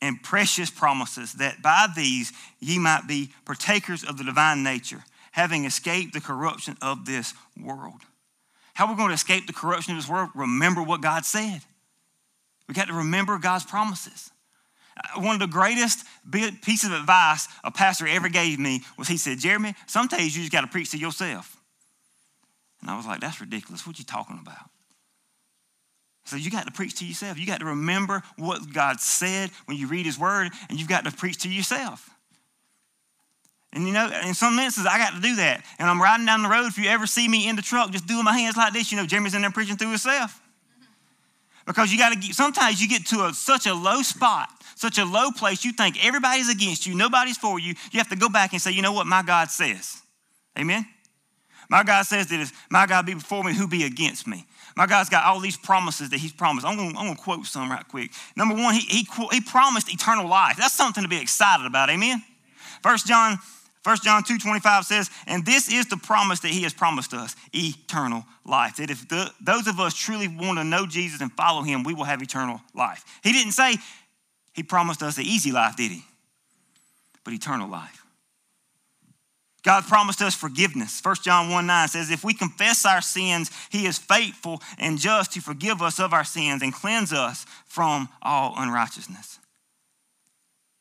[0.01, 5.65] and precious promises, that by these ye might be partakers of the divine nature, having
[5.65, 8.01] escaped the corruption of this world.
[8.73, 10.29] How are we going to escape the corruption of this world?
[10.33, 11.61] Remember what God said.
[12.69, 14.31] We got to remember God's promises.
[14.95, 16.05] Uh, one of the greatest
[16.61, 20.43] pieces of advice a pastor ever gave me was he said, Jeremy, some days you
[20.43, 21.57] just got to preach to yourself.
[22.81, 23.85] And I was like, that's ridiculous.
[23.85, 24.69] What you talking about?
[26.29, 27.39] So you got to preach to yourself.
[27.39, 31.05] You got to remember what God said when you read his word, and you've got
[31.05, 32.09] to preach to yourself.
[33.71, 35.63] And you know, in some instances, I got to do that.
[35.77, 36.65] And I'm riding down the road.
[36.65, 38.97] If you ever see me in the truck just doing my hands like this, you
[38.97, 40.41] know, Jeremy's in there preaching through himself.
[41.67, 45.03] Because you got to sometimes you get to a, such a low spot such a
[45.03, 47.75] low place, you think everybody's against you, nobody's for you.
[47.91, 50.01] You have to go back and say, you know what my God says.
[50.57, 50.85] Amen?
[51.69, 54.45] My God says that if my God be before me, who be against me?
[54.75, 56.65] My God's got all these promises that He's promised.
[56.65, 58.11] I'm going, I'm to quote some right quick.
[58.35, 60.57] Number one, he, he, he promised eternal life.
[60.57, 61.89] That's something to be excited about.
[61.89, 62.23] Amen?
[62.81, 63.39] First John
[63.83, 67.35] 1 John 2 25 says, And this is the promise that he has promised us
[67.53, 68.75] eternal life.
[68.77, 71.93] That if the, those of us truly want to know Jesus and follow him, we
[71.93, 73.05] will have eternal life.
[73.23, 73.77] He didn't say
[74.53, 76.03] he promised us an easy life, did he?
[77.23, 78.03] But eternal life.
[79.63, 81.01] God promised us forgiveness.
[81.03, 85.33] 1 John 1 9 says, If we confess our sins, he is faithful and just
[85.33, 89.39] to forgive us of our sins and cleanse us from all unrighteousness.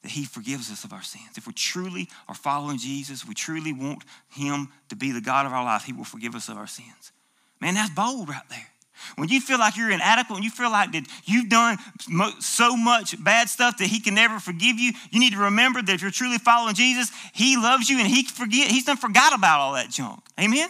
[0.03, 1.37] That he forgives us of our sins.
[1.37, 5.53] If we truly are following Jesus, we truly want him to be the God of
[5.53, 7.13] our life, he will forgive us of our sins.
[7.61, 8.69] Man, that's bold right there.
[9.17, 11.79] When you feel like you're inadequate, when you feel like that you've done
[12.41, 15.93] so much bad stuff that he can never forgive you, you need to remember that
[15.93, 19.61] if you're truly following Jesus, he loves you and he forget, he's done forgot about
[19.61, 20.21] all that junk.
[20.39, 20.69] Amen?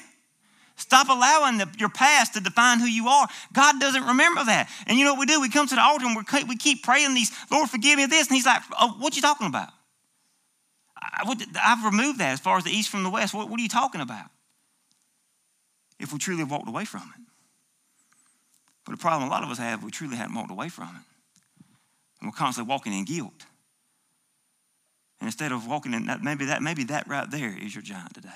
[0.76, 3.26] Stop allowing the, your past to define who you are.
[3.52, 4.70] God doesn't remember that.
[4.86, 5.40] And you know what we do?
[5.40, 8.10] We come to the altar and we we keep praying these, Lord, forgive me of
[8.10, 8.28] this.
[8.28, 9.70] And he's like, oh, what you talking about?
[10.96, 13.34] I, have removed that as far as the east from the west.
[13.34, 14.26] What, what are you talking about?
[15.98, 17.27] If we truly have walked away from it.
[18.88, 21.02] But the problem a lot of us have, we truly haven't walked away from it.
[22.20, 23.44] And we're constantly walking in guilt.
[25.20, 28.14] And instead of walking in that, maybe that, maybe that right there is your giant
[28.14, 28.30] today.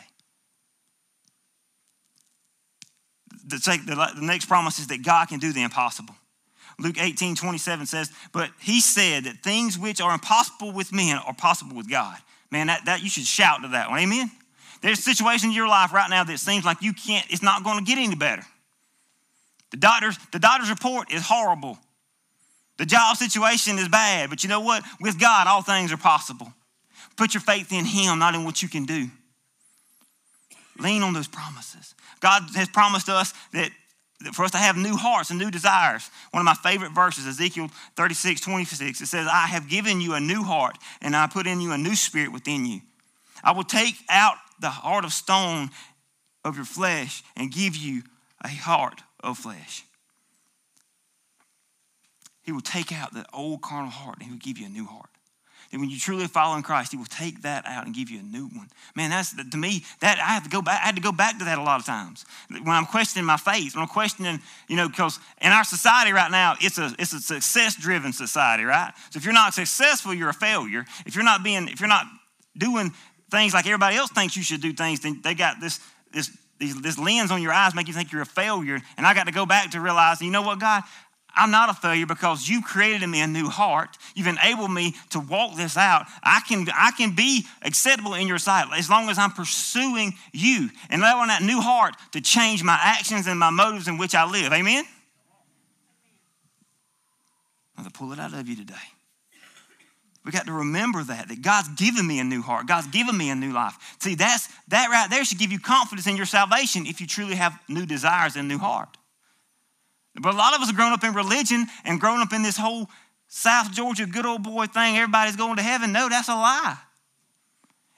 [3.47, 6.15] The, the, the next promise is that God can do the impossible.
[6.79, 11.33] Luke 18, 27 says, But he said that things which are impossible with men are
[11.33, 12.19] possible with God.
[12.51, 14.01] Man, that, that you should shout to that one.
[14.01, 14.31] Amen.
[14.83, 17.65] There's a situation in your life right now that seems like you can't, it's not
[17.65, 18.43] going to get any better.
[19.73, 21.79] The doctor's, the doctor's report is horrible.
[22.79, 24.85] The job situation is bad, but you know what?
[25.01, 26.53] With God, all things are possible.
[27.17, 29.09] Put your faith in Him, not in what you can do.
[30.79, 31.95] Lean on those promises.
[32.21, 33.71] God has promised us that
[34.33, 36.09] for us to have new hearts and new desires.
[36.31, 40.21] One of my favorite verses, Ezekiel 36, 26, it says, I have given you a
[40.21, 42.81] new heart, and I put in you a new spirit within you.
[43.43, 45.71] I will take out the heart of stone
[46.45, 48.03] of your flesh and give you
[48.45, 49.85] a heart of flesh.
[52.43, 54.87] He will take out the old carnal heart and he will give you a new
[54.87, 55.11] heart.
[55.73, 58.21] And when you truly follow in Christ, He will take that out and give you
[58.21, 58.69] a new one.
[58.95, 60.83] Man, that's to me that I have to go back.
[60.83, 63.39] I had to go back to that a lot of times when I'm questioning my
[63.39, 63.75] faith.
[63.75, 67.21] When I'm questioning, you know, because in our society right now, it's a it's a
[67.21, 68.93] success driven society, right?
[69.11, 70.85] So if you're not successful, you're a failure.
[71.07, 72.05] If you're not being, if you're not
[72.57, 72.93] doing
[73.31, 75.81] things like everybody else thinks you should do things, then they got this
[76.13, 78.81] this these, this lens on your eyes make you think you're a failure.
[78.97, 80.83] And I got to go back to realize, you know what, God?
[81.35, 83.97] I'm not a failure because you created in me a new heart.
[84.15, 86.07] You've enabled me to walk this out.
[86.23, 90.69] I can, I can be acceptable in your sight as long as I'm pursuing you
[90.89, 94.31] and allowing that new heart to change my actions and my motives in which I
[94.31, 94.53] live.
[94.53, 94.85] Amen?
[97.77, 98.75] I'm going to pull it out of you today.
[100.25, 102.69] We got to remember that, that God's given me a new heart.
[102.69, 103.77] God's given me a new life.
[103.99, 107.35] See, that's that right there should give you confidence in your salvation if you truly
[107.35, 108.97] have new desires and new heart.
[110.21, 112.57] But a lot of us are grown up in religion and grown up in this
[112.57, 112.89] whole
[113.29, 114.97] South Georgia good old boy thing.
[114.97, 115.93] Everybody's going to heaven.
[115.93, 116.77] No, that's a lie.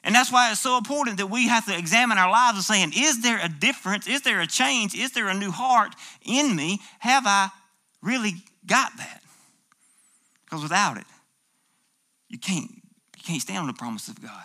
[0.04, 2.92] And that's why it's so important that we have to examine our lives and saying,
[2.96, 4.06] is there a difference?
[4.06, 4.94] Is there a change?
[4.94, 6.80] Is there a new heart in me?
[7.00, 7.48] Have I
[8.02, 8.34] really
[8.66, 9.22] got that?
[10.44, 11.04] Because without it,
[12.34, 12.68] you can't,
[13.16, 14.44] you can't stand on the promise of God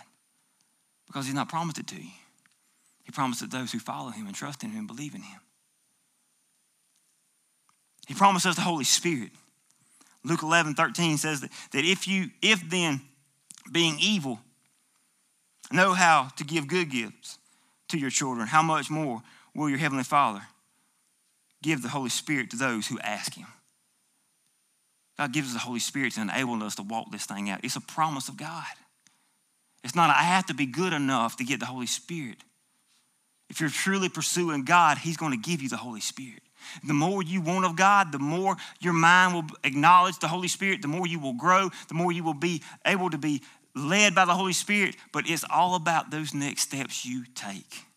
[1.08, 2.12] because He's not promised it to you.
[3.04, 5.40] He promised it those who follow Him and trust in Him and believe in Him.
[8.08, 9.32] He promised us the Holy Spirit.
[10.24, 13.02] Luke 11, 13 says that, that if you, if then,
[13.72, 14.40] being evil,
[15.72, 17.40] know how to give good gifts
[17.88, 19.24] to your children, how much more
[19.56, 20.44] will your Heavenly Father
[21.64, 23.48] give the Holy Spirit to those who ask Him?
[25.20, 27.60] God gives us the Holy Spirit to enable us to walk this thing out.
[27.62, 28.64] It's a promise of God.
[29.84, 32.38] It's not, I have to be good enough to get the Holy Spirit.
[33.50, 36.42] If you're truly pursuing God, He's going to give you the Holy Spirit.
[36.88, 40.82] The more you want of God, the more your mind will acknowledge the Holy Spirit,
[40.82, 43.42] the more you will grow, the more you will be able to be
[43.76, 44.96] led by the Holy Spirit.
[45.12, 47.89] But it's all about those next steps you take.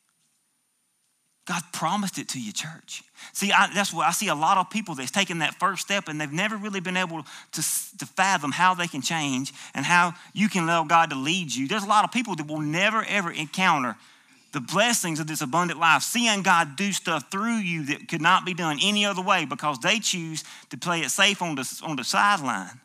[1.45, 3.03] God promised it to you, church.
[3.33, 6.07] See, I, that's what I see a lot of people that's taken that first step
[6.07, 7.63] and they've never really been able to,
[7.99, 11.67] to fathom how they can change and how you can allow God to lead you.
[11.67, 13.97] There's a lot of people that will never, ever encounter
[14.53, 18.45] the blessings of this abundant life, seeing God do stuff through you that could not
[18.45, 21.97] be done any other way because they choose to play it safe on the, on
[21.97, 22.81] the sideline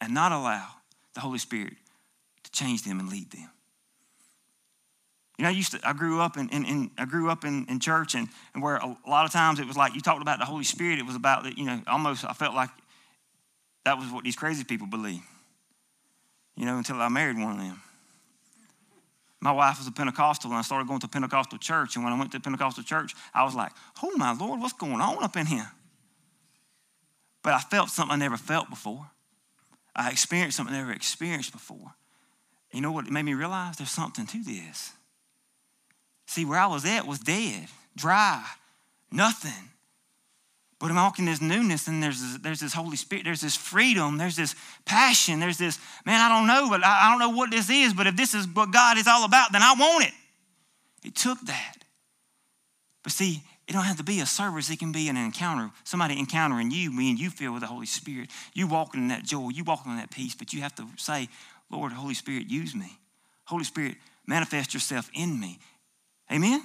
[0.00, 0.66] and not allow
[1.14, 1.74] the Holy Spirit
[2.42, 3.48] to change them and lead them.
[5.40, 7.64] You know, I used to, I grew up in, in, in I grew up in,
[7.70, 10.38] in church and, and where a lot of times it was like you talked about
[10.38, 12.68] the Holy Spirit, it was about, the, you know, almost I felt like
[13.86, 15.22] that was what these crazy people believe.
[16.56, 17.80] You know, until I married one of them
[19.40, 21.96] my wife was a Pentecostal, and I started going to Pentecostal church.
[21.96, 23.72] And when I went to Pentecostal church, I was like,
[24.02, 25.70] oh my Lord, what's going on up in here?
[27.42, 29.10] But I felt something I never felt before.
[29.96, 31.94] I experienced something I never experienced before.
[32.70, 33.78] You know what it made me realize?
[33.78, 34.92] There's something to this.
[36.30, 37.66] See, where I was at was dead,
[37.96, 38.46] dry,
[39.10, 39.68] nothing.
[40.78, 44.16] But I'm walking this newness, and there's this, there's this Holy Spirit, there's this freedom,
[44.16, 47.50] there's this passion, there's this, man, I don't know, but I, I don't know what
[47.50, 50.12] this is, but if this is what God is all about, then I want it.
[51.02, 51.78] It took that.
[53.02, 54.70] But see, it don't have to be a service.
[54.70, 55.72] It can be an encounter.
[55.82, 58.30] Somebody encountering you, me and you feel with the Holy Spirit.
[58.54, 61.28] You walking in that joy, you walking in that peace, but you have to say,
[61.72, 63.00] Lord, Holy Spirit, use me.
[63.46, 63.96] Holy Spirit,
[64.28, 65.58] manifest yourself in me.
[66.30, 66.62] Amen?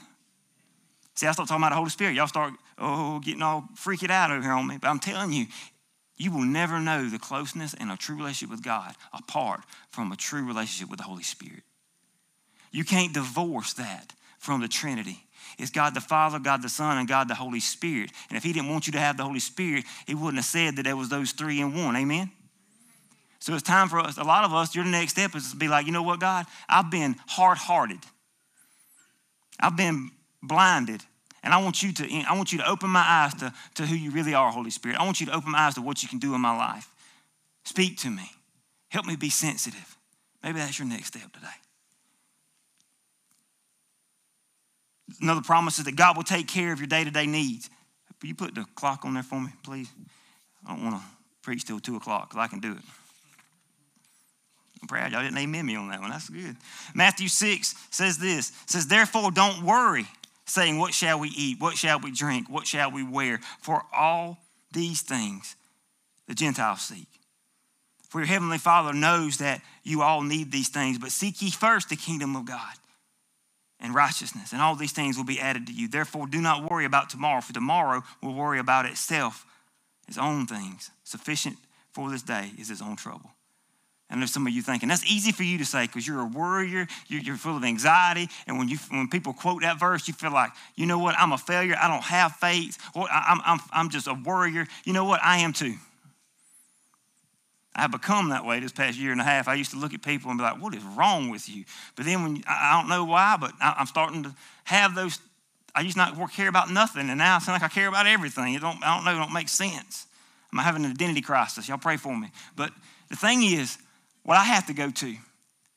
[1.15, 2.15] See, I start talking about the Holy Spirit.
[2.15, 4.77] Y'all start, oh, getting all freaking out over here on me.
[4.79, 5.45] But I'm telling you,
[6.17, 10.15] you will never know the closeness and a true relationship with God apart from a
[10.15, 11.63] true relationship with the Holy Spirit.
[12.71, 15.23] You can't divorce that from the Trinity.
[15.57, 18.11] It's God the Father, God the Son, and God the Holy Spirit.
[18.29, 20.75] And if He didn't want you to have the Holy Spirit, He wouldn't have said
[20.75, 21.95] that there was those three in one.
[21.95, 22.31] Amen?
[23.39, 25.67] So it's time for us, a lot of us, your next step is to be
[25.67, 26.45] like, you know what, God?
[26.67, 27.99] I've been hard hearted.
[29.59, 31.03] I've been blinded.
[31.43, 33.95] And I want you to, I want you to open my eyes to, to who
[33.95, 34.99] you really are, Holy Spirit.
[34.99, 36.89] I want you to open my eyes to what you can do in my life.
[37.63, 38.31] Speak to me.
[38.89, 39.97] Help me be sensitive.
[40.43, 41.47] Maybe that's your next step today.
[45.21, 47.69] Another promise is that God will take care of your day to day needs.
[48.21, 49.89] Will you put the clock on there for me, please?
[50.65, 51.03] I don't want to
[51.43, 53.04] preach till 2 o'clock because I can do it.
[54.87, 56.09] Proud y'all didn't amen me on that one.
[56.09, 56.55] That's good.
[56.93, 60.05] Matthew 6 says this says, Therefore, don't worry
[60.45, 61.59] saying, What shall we eat?
[61.59, 62.49] What shall we drink?
[62.49, 63.39] What shall we wear?
[63.61, 64.37] For all
[64.71, 65.55] these things
[66.27, 67.07] the Gentiles seek.
[68.09, 71.89] For your heavenly Father knows that you all need these things, but seek ye first
[71.89, 72.73] the kingdom of God
[73.79, 75.87] and righteousness, and all these things will be added to you.
[75.87, 79.45] Therefore, do not worry about tomorrow, for tomorrow will worry about itself,
[80.07, 80.91] its own things.
[81.03, 81.57] Sufficient
[81.91, 83.34] for this day is its own trouble.
[84.15, 86.25] I know some of you thinking that's easy for you to say because you're a
[86.25, 90.31] worrier, you're, full of anxiety, and when you when people quote that verse, you feel
[90.31, 93.89] like, you know what, I'm a failure, I don't have faith, or I'm, I'm, I'm
[93.89, 94.67] just a worrier.
[94.85, 95.75] You know what, I am too.
[97.75, 99.49] I've become that way this past year and a half.
[99.49, 101.65] I used to look at people and be like, what is wrong with you?
[101.97, 105.19] But then when I don't know why, but I'm starting to have those.
[105.75, 108.53] I used not care about nothing, and now I sound like I care about everything.
[108.53, 110.07] It don't, I don't know, it don't make sense.
[110.53, 111.67] I'm having an identity crisis.
[111.67, 112.29] Y'all pray for me.
[112.55, 112.71] But
[113.09, 113.77] the thing is,
[114.25, 115.15] what I have to go to,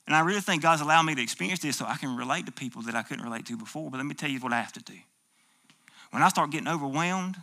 [0.08, 2.52] and I really think God's allowed me to experience this so I can relate to
[2.52, 3.90] people that I couldn't relate to before.
[3.90, 4.94] But let me tell you what I have to do.
[6.10, 7.36] When I start getting overwhelmed,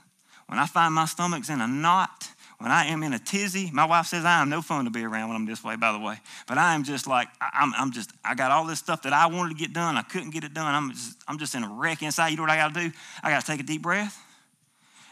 [0.48, 3.86] when I find my stomach's in a knot, when I am in a tizzy, my
[3.86, 6.00] wife says I am no fun to be around when I'm this way, by the
[6.00, 6.18] way.
[6.48, 9.28] But I am just like, I'm, I'm just, I got all this stuff that I
[9.28, 9.98] wanted to get done.
[9.98, 10.74] I couldn't get it done.
[10.74, 12.30] I'm just, I'm just in a wreck inside.
[12.30, 12.92] You know what I got to do?
[13.22, 14.20] I got to take a deep breath.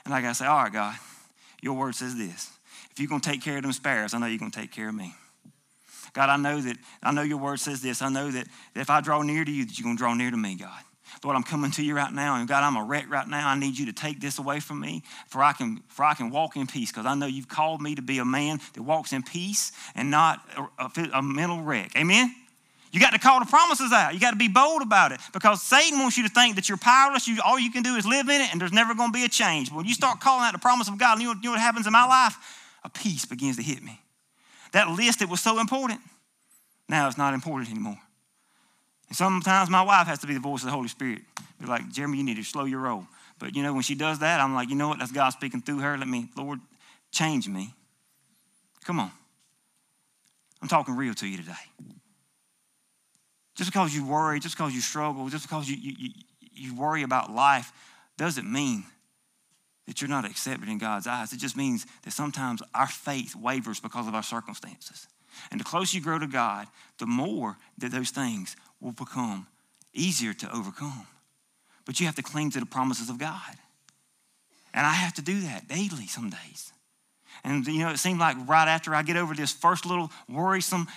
[0.05, 0.95] And I got to say, all right, God,
[1.61, 2.49] your word says this.
[2.91, 4.71] If you're going to take care of them sparrows, I know you're going to take
[4.71, 5.13] care of me.
[6.13, 8.01] God, I know that, I know your word says this.
[8.01, 10.31] I know that, if I draw near to you, that you're going to draw near
[10.31, 10.81] to me, God.
[11.23, 13.47] Lord, I'm coming to you right now, and God, I'm a wreck right now.
[13.47, 16.29] I need you to take this away from me, for I can, for I can
[16.31, 19.13] walk in peace, because I know you've called me to be a man that walks
[19.13, 21.91] in peace and not a, a, a mental wreck.
[21.95, 22.33] Amen.
[22.91, 24.13] You got to call the promises out.
[24.13, 26.77] You got to be bold about it because Satan wants you to think that you're
[26.77, 27.27] powerless.
[27.27, 29.25] You, all you can do is live in it, and there's never going to be
[29.25, 29.69] a change.
[29.69, 31.59] But when you start calling out the promise of God, you know, you know what
[31.59, 32.35] happens in my life?
[32.83, 33.99] A peace begins to hit me.
[34.73, 36.01] That list that was so important,
[36.89, 37.97] now it's not important anymore.
[39.07, 41.21] And sometimes my wife has to be the voice of the Holy Spirit.
[41.61, 43.05] Be like, Jeremy, you need to slow your roll.
[43.39, 44.99] But you know, when she does that, I'm like, you know what?
[44.99, 45.97] That's God speaking through her.
[45.97, 46.59] Let me, Lord,
[47.11, 47.73] change me.
[48.83, 49.11] Come on.
[50.61, 51.53] I'm talking real to you today.
[53.55, 56.09] Just because you worry, just because you struggle, just because you, you,
[56.51, 57.71] you worry about life
[58.17, 58.85] doesn't mean
[59.85, 61.33] that you're not accepted in God's eyes.
[61.33, 65.07] It just means that sometimes our faith wavers because of our circumstances.
[65.51, 66.67] And the closer you grow to God,
[66.99, 69.47] the more that those things will become
[69.93, 71.07] easier to overcome.
[71.85, 73.55] But you have to cling to the promises of God.
[74.73, 76.71] And I have to do that daily some days.
[77.43, 80.87] And you know, it seemed like right after I get over this first little worrisome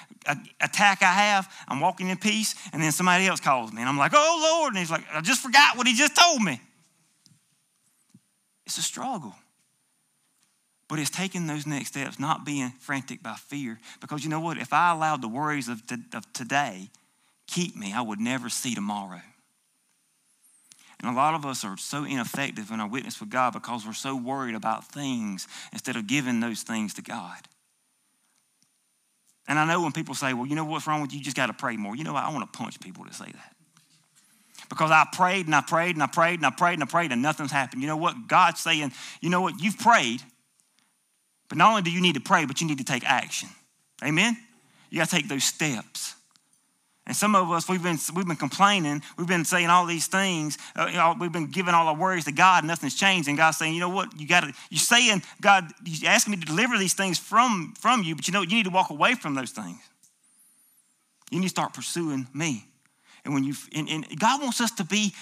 [0.60, 3.98] attack I have, I'm walking in peace, and then somebody else calls me, and I'm
[3.98, 6.60] like, "Oh Lord!" And he's like, "I just forgot what he just told me."
[8.66, 9.34] It's a struggle,
[10.88, 13.78] but it's taking those next steps, not being frantic by fear.
[14.00, 14.58] Because you know what?
[14.58, 16.90] If I allowed the worries of, of today
[17.46, 19.22] keep me, I would never see tomorrow.
[21.00, 23.92] And a lot of us are so ineffective in our witness for God because we're
[23.92, 27.38] so worried about things instead of giving those things to God.
[29.46, 31.18] And I know when people say, well, you know what's wrong with you?
[31.18, 31.94] You just got to pray more.
[31.94, 32.16] You know?
[32.16, 33.55] I want to punch people to say that.
[34.68, 37.12] Because I prayed and I prayed and I prayed and I prayed and I prayed
[37.12, 37.82] and nothing's happened.
[37.82, 38.28] You know what?
[38.28, 39.60] God's saying, you know what?
[39.60, 40.22] You've prayed,
[41.48, 43.48] but not only do you need to pray, but you need to take action.
[44.04, 44.36] Amen?
[44.90, 46.14] You got to take those steps.
[47.06, 49.00] And some of us, we've been, we've been complaining.
[49.16, 50.58] We've been saying all these things.
[50.74, 52.64] Uh, we've been giving all our worries to God.
[52.64, 53.28] And nothing's changed.
[53.28, 54.18] And God's saying, you know what?
[54.18, 58.02] You got to, you're saying, God, you're asking me to deliver these things from, from
[58.02, 58.16] you.
[58.16, 59.78] But you know, you need to walk away from those things.
[61.30, 62.64] You need to start pursuing me.
[63.26, 65.12] And when you, and, and God wants us to be,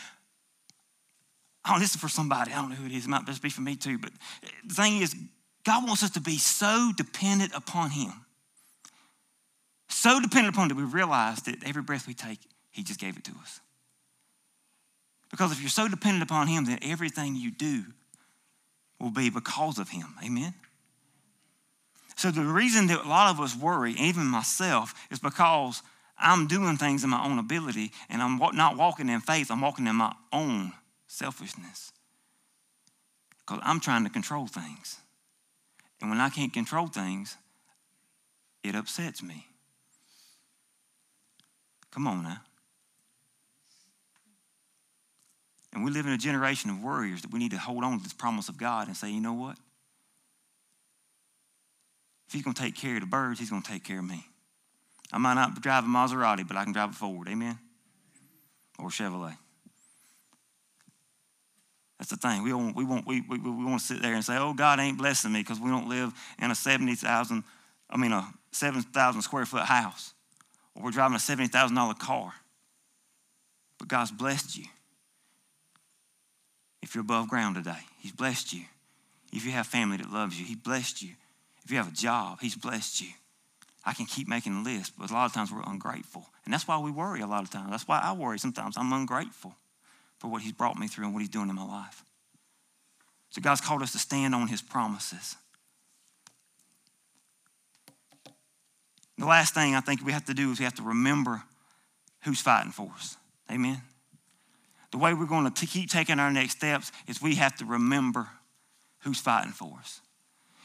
[1.65, 1.81] I don't.
[1.81, 2.53] this is for somebody.
[2.53, 3.07] I don't know who it is.
[3.07, 3.99] It might just be for me too.
[3.99, 4.13] But
[4.65, 5.17] the thing is,
[5.65, 8.13] God wants us to be so dependent upon Him
[9.95, 12.39] so dependent upon that we realize that every breath we take,
[12.71, 13.61] He just gave it to us.
[15.31, 17.85] Because if you're so dependent upon Him, then everything you do
[19.01, 20.15] will be because of Him.
[20.23, 20.53] Amen?
[22.17, 25.83] So the reason that a lot of us worry, even myself, is because
[26.17, 29.87] I'm doing things in my own ability and I'm not walking in faith, I'm walking
[29.87, 30.73] in my own
[31.07, 31.93] selfishness.
[33.41, 34.99] Because I'm trying to control things.
[36.01, 37.37] And when I can't control things,
[38.63, 39.47] it upsets me.
[41.91, 42.41] Come on now.
[45.75, 48.03] And we live in a generation of warriors that we need to hold on to
[48.03, 49.59] this promise of God and say, you know what?
[52.29, 54.05] If he's going to take care of the birds, he's going to take care of
[54.05, 54.25] me.
[55.13, 57.29] I might not drive a Maserati, but I can drive a Ford.
[57.29, 57.59] Amen?
[58.79, 59.37] Or Chevrolet.
[61.99, 62.43] That's the thing.
[62.43, 64.81] We, don't, we, want, we, we, we want to sit there and say, oh, God
[64.81, 67.45] ain't blessing me because we don't live in a 70,000,
[67.89, 70.15] I mean, a 7,000 square foot house
[70.75, 72.33] or we're driving a $70,000 car.
[73.79, 74.65] But God's blessed you.
[76.83, 78.65] If you're above ground today, He's blessed you.
[79.33, 81.11] If you have family that loves you, He blessed you.
[81.65, 83.09] If you have a job, He's blessed you.
[83.87, 86.27] I can keep making a list, but a lot of times we're ungrateful.
[86.45, 87.71] And that's why we worry a lot of times.
[87.71, 88.77] That's why I worry sometimes.
[88.77, 89.55] I'm ungrateful
[90.19, 92.03] for what He's brought me through and what He's doing in my life.
[93.31, 95.37] So God's called us to stand on His promises.
[99.19, 101.43] The last thing I think we have to do is we have to remember
[102.23, 103.17] who's fighting for us.
[103.51, 103.83] Amen.
[104.91, 108.29] The way we're going to keep taking our next steps is we have to remember
[109.01, 110.01] who's fighting for us.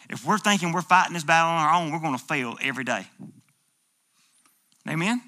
[0.09, 2.83] If we're thinking we're fighting this battle on our own, we're going to fail every
[2.83, 3.07] day.
[4.87, 5.21] Amen.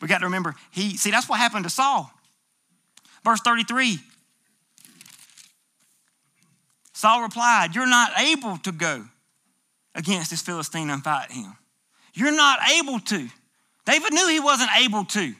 [0.00, 2.10] We got to remember he see that's what happened to Saul.
[3.24, 3.98] Verse 33.
[6.92, 9.04] Saul replied, You're not able to go
[9.94, 11.56] against this Philistine and fight him.
[12.14, 13.28] You're not able to.
[13.84, 15.34] David knew he wasn't able to.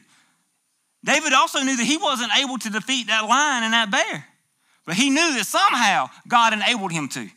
[1.03, 4.25] David also knew that he wasn't able to defeat that lion and that bear.
[4.85, 7.29] But he knew that somehow God enabled him to.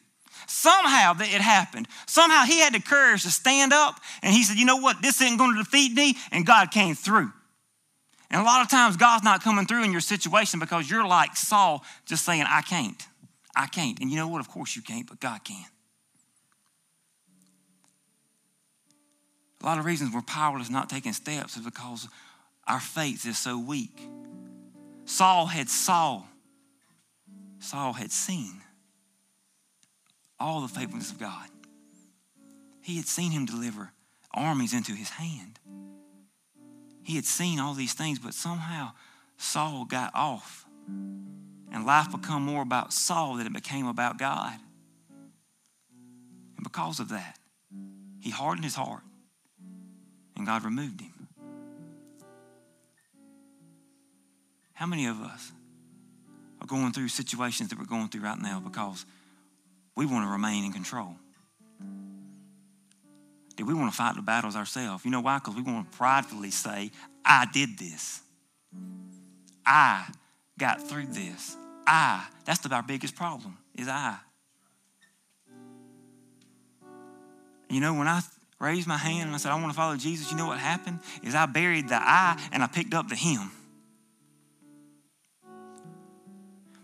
[0.53, 1.86] Somehow that it happened.
[2.09, 5.01] Somehow he had the courage to stand up and he said, You know what?
[5.01, 6.16] This isn't going to defeat me.
[6.32, 7.30] And God came through.
[8.32, 11.36] And a lot of times God's not coming through in your situation because you're like
[11.36, 13.01] Saul, just saying, I can't.
[13.55, 14.01] I can't.
[14.01, 14.40] And you know what?
[14.40, 15.64] Of course you can't, but God can.
[19.62, 22.09] A lot of reasons we're powerless not taking steps is because
[22.66, 24.01] our faith is so weak.
[25.05, 26.26] Saul had Saul.
[27.61, 28.61] Saul had seen
[30.41, 31.49] all the faithfulness of God.
[32.82, 33.93] He had seen him deliver
[34.32, 35.59] armies into his hand.
[37.03, 38.93] He had seen all these things, but somehow
[39.36, 40.64] Saul got off.
[41.72, 44.59] And life became more about Saul than it became about God.
[46.57, 47.38] And because of that,
[48.20, 49.03] he hardened his heart
[50.36, 51.28] and God removed him.
[54.72, 55.53] How many of us
[56.61, 59.05] are going through situations that we're going through right now because
[60.01, 61.14] we want to remain in control?
[63.55, 65.05] Do we want to fight the battles ourselves?
[65.05, 65.36] You know why?
[65.36, 66.90] Because we want to pridefully say,
[67.22, 68.22] I did this.
[69.66, 70.07] I
[70.59, 71.55] got through this.
[71.86, 72.26] I.
[72.46, 74.16] That's the, our biggest problem, is I.
[77.68, 78.22] You know, when I
[78.59, 81.01] raised my hand and I said, I want to follow Jesus, you know what happened?
[81.22, 83.51] Is I buried the I and I picked up the him.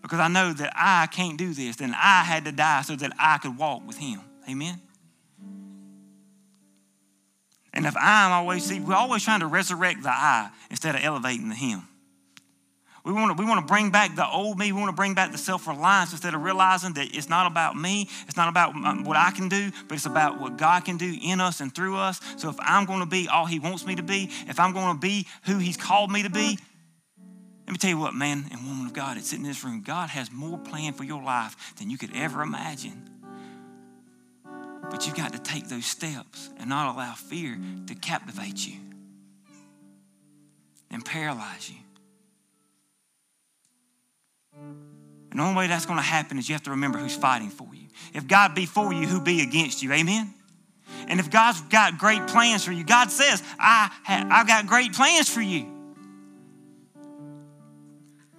[0.06, 1.74] Because I know that I can't do this.
[1.74, 4.20] Then I had to die so that I could walk with him.
[4.48, 4.80] Amen?
[7.74, 11.48] And if I'm always, see, we're always trying to resurrect the I instead of elevating
[11.48, 11.82] the him.
[13.04, 14.70] We want, to, we want to bring back the old me.
[14.70, 17.74] We want to bring back the self reliance instead of realizing that it's not about
[17.74, 18.08] me.
[18.28, 21.16] It's not about um, what I can do, but it's about what God can do
[21.20, 22.20] in us and through us.
[22.36, 24.94] So if I'm going to be all He wants me to be, if I'm going
[24.94, 26.58] to be who He's called me to be,
[27.66, 30.08] let me tell you what, man and woman of God sitting in this room, God
[30.10, 33.10] has more plan for your life than you could ever imagine.
[34.88, 37.58] But you've got to take those steps and not allow fear
[37.88, 38.76] to captivate you
[40.92, 41.76] and paralyze you.
[45.32, 47.50] And the only way that's going to happen is you have to remember who's fighting
[47.50, 47.88] for you.
[48.14, 49.92] If God be for you, who be against you?
[49.92, 50.32] Amen?
[51.08, 54.92] And if God's got great plans for you, God says, I have, I've got great
[54.92, 55.75] plans for you.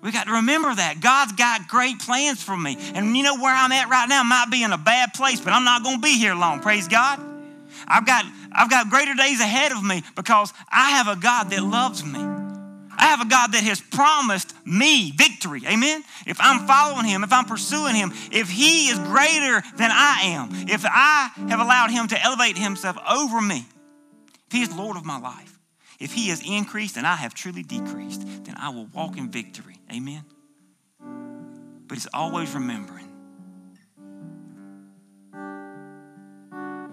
[0.01, 1.01] We got to remember that.
[1.01, 2.77] God's got great plans for me.
[2.93, 5.53] And you know where I'm at right now might be in a bad place, but
[5.53, 6.59] I'm not going to be here long.
[6.59, 7.19] Praise God.
[7.87, 11.63] I've got, I've got greater days ahead of me because I have a God that
[11.63, 12.19] loves me.
[12.99, 15.61] I have a God that has promised me victory.
[15.67, 16.03] Amen.
[16.25, 20.49] If I'm following him, if I'm pursuing him, if he is greater than I am,
[20.67, 23.65] if I have allowed him to elevate himself over me,
[24.47, 25.59] if he is Lord of my life,
[25.99, 29.76] if he has increased and I have truly decreased, then I will walk in victory.
[29.91, 30.23] Amen.
[31.87, 33.07] But it's always remembering.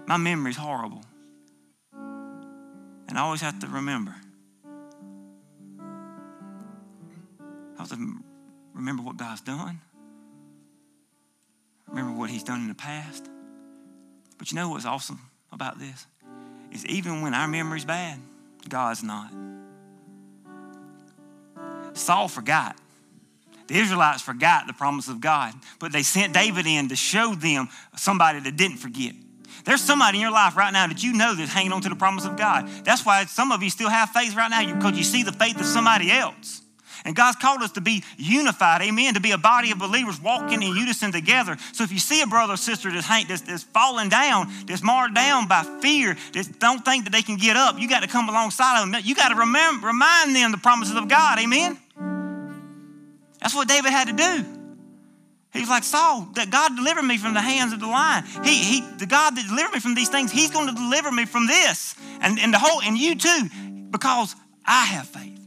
[0.07, 1.03] My memory's horrible.
[3.07, 4.15] And I always have to remember
[7.77, 8.17] I have to
[8.73, 9.81] remember what God's done,
[11.87, 13.29] remember what He's done in the past.
[14.37, 15.19] But you know what's awesome
[15.51, 16.07] about this?
[16.71, 18.19] Is even when our memory's bad,
[18.67, 19.31] God's not.
[21.93, 22.77] Saul forgot.
[23.67, 27.69] The Israelites forgot the promise of God, but they sent David in to show them
[27.95, 29.13] somebody that didn't forget.
[29.65, 31.95] There's somebody in your life right now that you know that's hanging on to the
[31.95, 32.67] promise of God.
[32.83, 35.59] That's why some of you still have faith right now because you see the faith
[35.59, 36.61] of somebody else.
[37.03, 40.63] And God's called us to be unified, amen, to be a body of believers walking
[40.63, 41.55] in unison together.
[41.71, 45.13] So if you see a brother or sister that's, that's, that's falling down, that's marred
[45.13, 48.27] down by fear, that don't think that they can get up, you got to come
[48.27, 49.01] alongside of them.
[49.03, 51.77] You got to remind them the promises of God, amen.
[53.45, 54.43] That's what David had to do.
[55.53, 58.23] He's like, Saul, that God delivered me from the hands of the lion.
[58.43, 61.25] He, he, the God that delivered me from these things, He's going to deliver me
[61.25, 61.93] from this.
[62.21, 63.49] And, and the whole, and you too,
[63.91, 64.35] because
[64.65, 65.39] I have faith.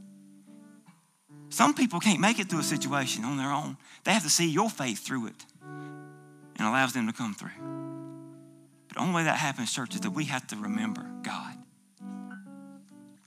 [1.49, 3.77] Some people can't make it through a situation on their own.
[4.05, 5.45] They have to see your faith through it
[6.57, 7.51] and allows them to come through.
[8.87, 11.57] But the only way that happens, church, is that we have to remember God.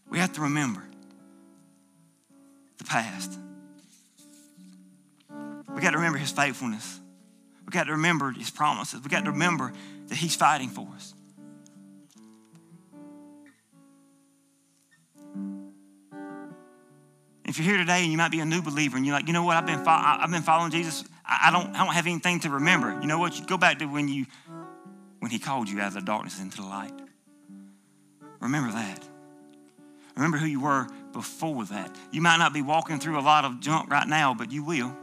[0.10, 0.88] We have to remember
[2.78, 3.38] the past.
[5.76, 7.00] We got to remember his faithfulness.
[7.66, 9.02] We got to remember his promises.
[9.02, 9.72] We got to remember
[10.08, 11.14] that he's fighting for us.
[17.46, 19.34] If you're here today and you might be a new believer and you're like, you
[19.34, 22.40] know what, I've been, fo- I've been following Jesus, I don't, I don't have anything
[22.42, 22.98] to remember.
[23.02, 23.38] You know what?
[23.38, 24.26] You go back to when you
[25.20, 26.94] when He called you out of the darkness into the light.
[28.40, 29.04] Remember that.
[30.16, 31.96] Remember who you were before that.
[32.12, 34.96] You might not be walking through a lot of junk right now, but you will.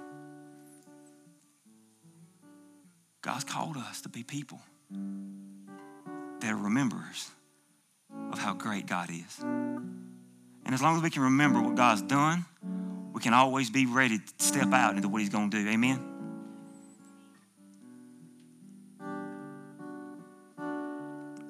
[3.29, 4.59] God's called us to be people
[6.41, 7.29] that are rememberers
[8.33, 9.39] of how great God is.
[9.45, 12.47] And as long as we can remember what God's done,
[13.13, 15.69] we can always be ready to step out into what He's going to do.
[15.69, 16.03] Amen?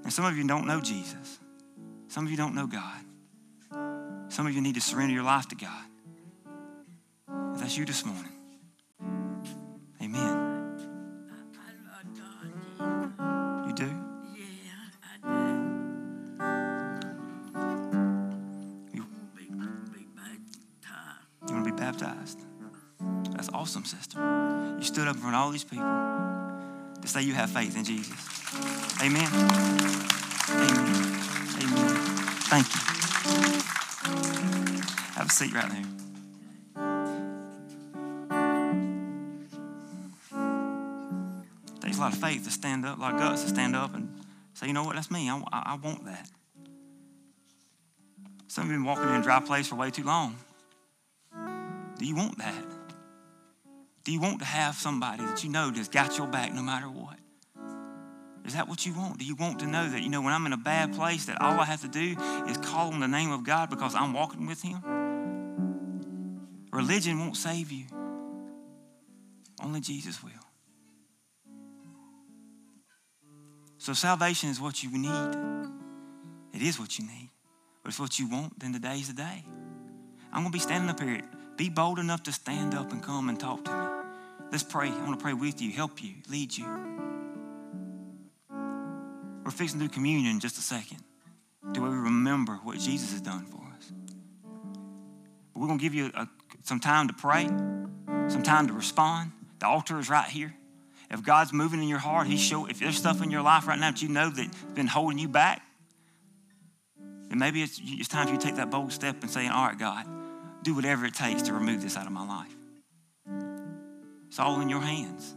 [0.03, 1.39] And some of you don't know Jesus.
[2.09, 4.33] Some of you don't know God.
[4.33, 5.85] Some of you need to surrender your life to God.
[7.55, 8.38] If that's you this morning.
[27.19, 28.15] Say you have faith in Jesus.
[29.03, 29.27] Amen.
[30.51, 30.87] Amen.
[31.63, 31.97] Amen.
[32.47, 32.81] Thank you.
[35.17, 35.85] Have a seat right there.
[41.81, 43.95] Takes a lot of faith to stand up, a lot of guts to stand up
[43.97, 44.09] and
[44.55, 45.29] say, you know what, that's me.
[45.29, 46.29] I, I, I want that.
[48.47, 50.37] Some of you have been walking in a dry place for way too long.
[51.99, 52.68] Do you want that?
[54.09, 56.87] Do you want to have somebody that you know that's got your back no matter
[56.87, 57.19] what?
[58.47, 59.19] Is that what you want?
[59.19, 61.43] Do you want to know that, you know, when I'm in a bad place, that
[61.43, 62.17] all I have to do
[62.49, 64.81] is call on the name of God because I'm walking with Him?
[66.73, 67.85] Religion won't save you,
[69.63, 70.31] only Jesus will.
[73.77, 75.37] So, salvation is what you need.
[76.55, 77.29] It is what you need.
[77.83, 79.45] But it's what you want, then today's the day.
[80.33, 81.21] I'm going to be standing up here.
[81.59, 83.88] Be bold enough to stand up and come and talk to me.
[84.51, 84.89] Let's pray.
[84.89, 86.67] I want to pray with you, help you, lead you.
[89.45, 90.99] We're fixing to do communion in just a second.
[91.73, 93.93] Do we remember what Jesus has done for us?
[95.55, 96.27] We're going to give you a,
[96.63, 97.47] some time to pray,
[98.29, 99.33] some time to respond.
[99.59, 100.55] The altar is right here.
[101.11, 102.67] If God's moving in your heart, He's show.
[102.67, 105.29] If there's stuff in your life right now that you know that's been holding you
[105.29, 105.63] back,
[107.29, 109.67] then maybe it's, it's time for you to take that bold step and say, "All
[109.67, 110.07] right, God,
[110.63, 112.58] do whatever it takes to remove this out of my life."
[114.39, 115.35] It's all in your hands.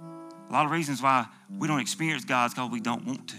[0.00, 1.24] A lot of reasons why
[1.56, 3.36] we don't experience God is because we don't want to.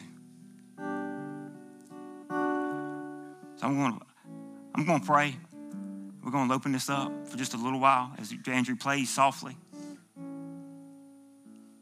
[3.57, 4.05] So I'm going to,
[4.73, 5.35] I'm going to pray.
[6.23, 9.57] We're going to open this up for just a little while as Andrew plays softly.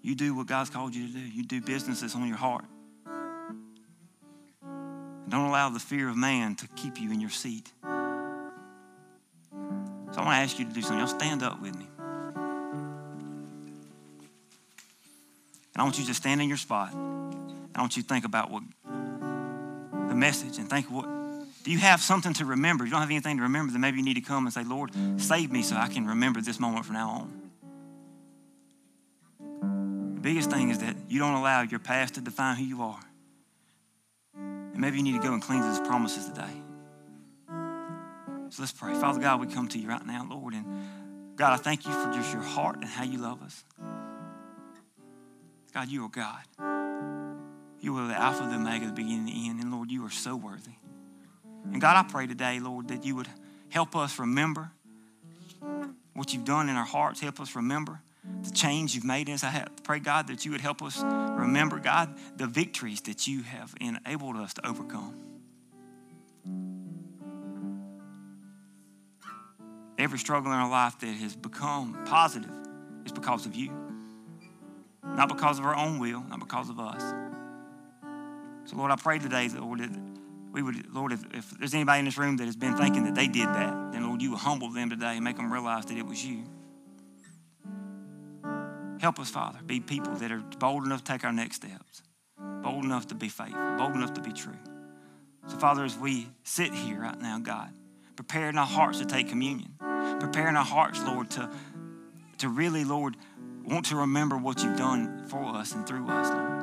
[0.02, 1.20] You do what God's called you to do.
[1.20, 2.66] You do business that's on your heart.
[4.66, 7.72] And don't allow the fear of man to keep you in your seat.
[7.84, 7.90] So
[10.18, 10.98] I want to ask you to do something.
[10.98, 11.91] Y'all stand up with me.
[15.74, 16.94] And I want you to stand in your spot.
[16.94, 18.64] I want you to think about what
[20.10, 21.08] the message and think what
[21.64, 22.86] do you have something to remember?
[22.86, 24.92] You don't have anything to remember, then maybe you need to come and say, Lord,
[25.18, 27.42] save me so I can remember this moment from now on.
[30.16, 33.00] The biggest thing is that you don't allow your past to define who you are.
[34.36, 36.62] And maybe you need to go and cling to his promises today.
[38.50, 38.94] So let's pray.
[38.96, 40.54] Father God, we come to you right now, Lord.
[40.54, 40.66] And
[41.38, 43.64] God, I thank you for just your heart and how you love us.
[45.74, 46.42] God, you are God.
[47.80, 49.62] You are the Alpha, the Omega, the beginning, the end.
[49.62, 50.74] And Lord, you are so worthy.
[51.72, 53.28] And God, I pray today, Lord, that you would
[53.70, 54.72] help us remember
[56.14, 57.20] what you've done in our hearts.
[57.20, 58.02] Help us remember
[58.44, 59.44] the change you've made in us.
[59.44, 63.74] I pray, God, that you would help us remember, God, the victories that you have
[63.80, 65.16] enabled us to overcome.
[69.98, 72.52] Every struggle in our life that has become positive
[73.06, 73.81] is because of you.
[75.04, 77.02] Not because of our own will, not because of us.
[78.66, 79.90] So, Lord, I pray today, Lord, that
[80.52, 83.16] we would, Lord, if, if there's anybody in this room that has been thinking that
[83.16, 85.98] they did that, then, Lord, you will humble them today and make them realize that
[85.98, 86.44] it was you.
[89.00, 92.04] Help us, Father, be people that are bold enough to take our next steps,
[92.62, 94.58] bold enough to be faithful, bold enough to be true.
[95.48, 97.74] So, Father, as we sit here right now, God,
[98.16, 99.74] preparing our hearts to take communion,
[100.20, 101.50] preparing our hearts, Lord, to,
[102.38, 103.18] to really, Lord,
[103.66, 106.62] want to remember what you've done for us and through us, Lord.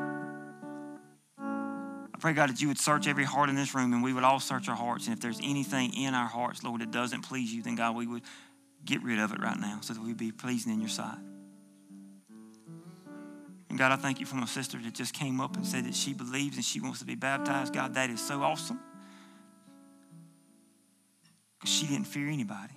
[1.39, 4.25] I pray, God, that you would search every heart in this room and we would
[4.25, 5.07] all search our hearts.
[5.07, 8.07] And if there's anything in our hearts, Lord, that doesn't please you, then, God, we
[8.07, 8.23] would
[8.85, 11.19] get rid of it right now so that we'd be pleasing in your sight.
[13.69, 15.95] And God, I thank you for my sister that just came up and said that
[15.95, 17.73] she believes and she wants to be baptized.
[17.73, 18.81] God, that is so awesome.
[21.61, 22.75] Because she didn't fear anybody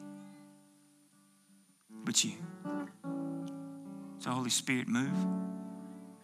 [2.03, 2.33] but you.
[4.21, 5.09] So, Holy Spirit, move.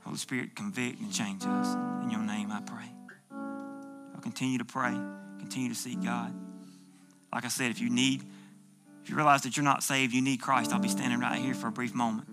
[0.05, 1.75] Holy Spirit, convict and change us.
[2.03, 2.91] In your name, I pray.
[4.13, 4.95] I'll continue to pray,
[5.39, 6.31] continue to seek God.
[7.33, 8.23] Like I said, if you need,
[9.03, 11.55] if you realize that you're not saved, you need Christ, I'll be standing right here
[11.55, 12.27] for a brief moment.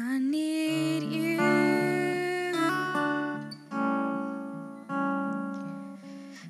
[0.00, 1.38] I need you.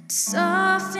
[0.06, 0.97] To soften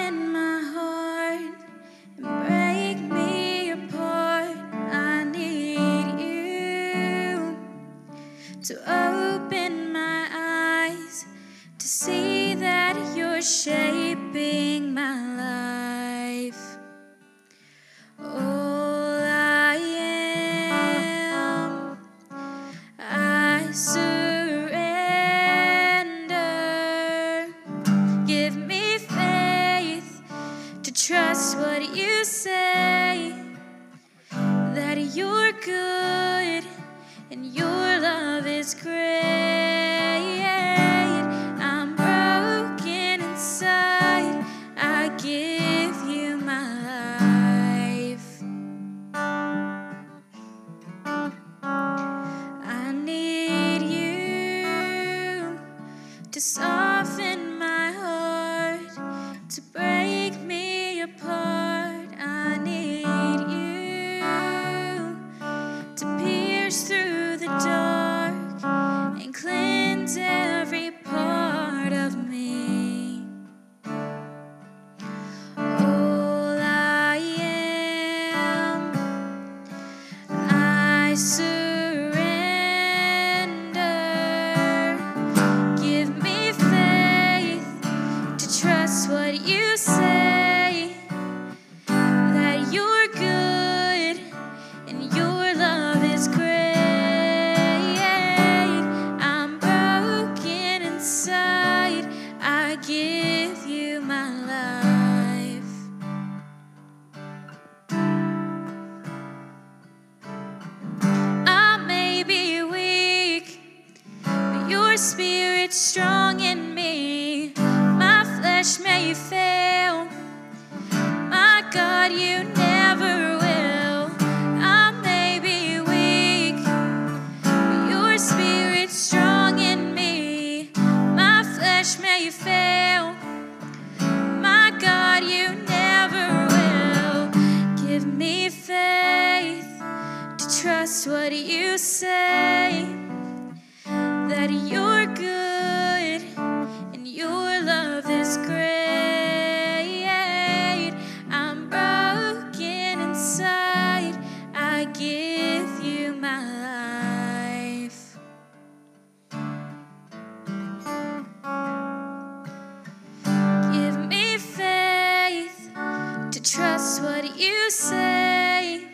[167.37, 168.87] you say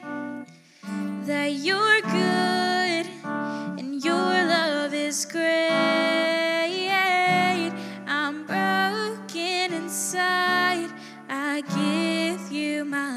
[1.26, 3.06] that you're good
[3.78, 5.74] and your love is great.
[8.06, 10.90] I'm broken inside.
[11.28, 13.10] I give you my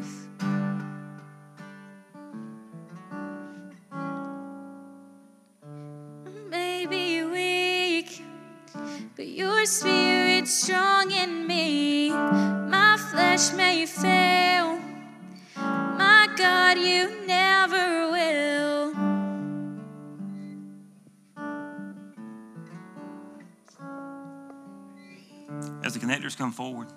[0.00, 0.28] life.
[6.48, 8.24] Maybe weak,
[9.16, 12.12] but your spirit's strong in me.
[13.14, 14.80] Flesh may fail.
[15.54, 18.92] My God, you never will.
[25.84, 26.88] As the connectors come forward,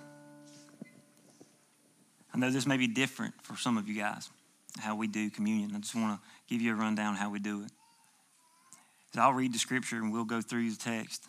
[2.34, 4.32] I know this may be different for some of you guys,
[4.80, 5.76] how we do communion.
[5.76, 7.72] I just want to give you a rundown how we do it.
[9.14, 11.28] So I'll read the scripture and we'll go through the text.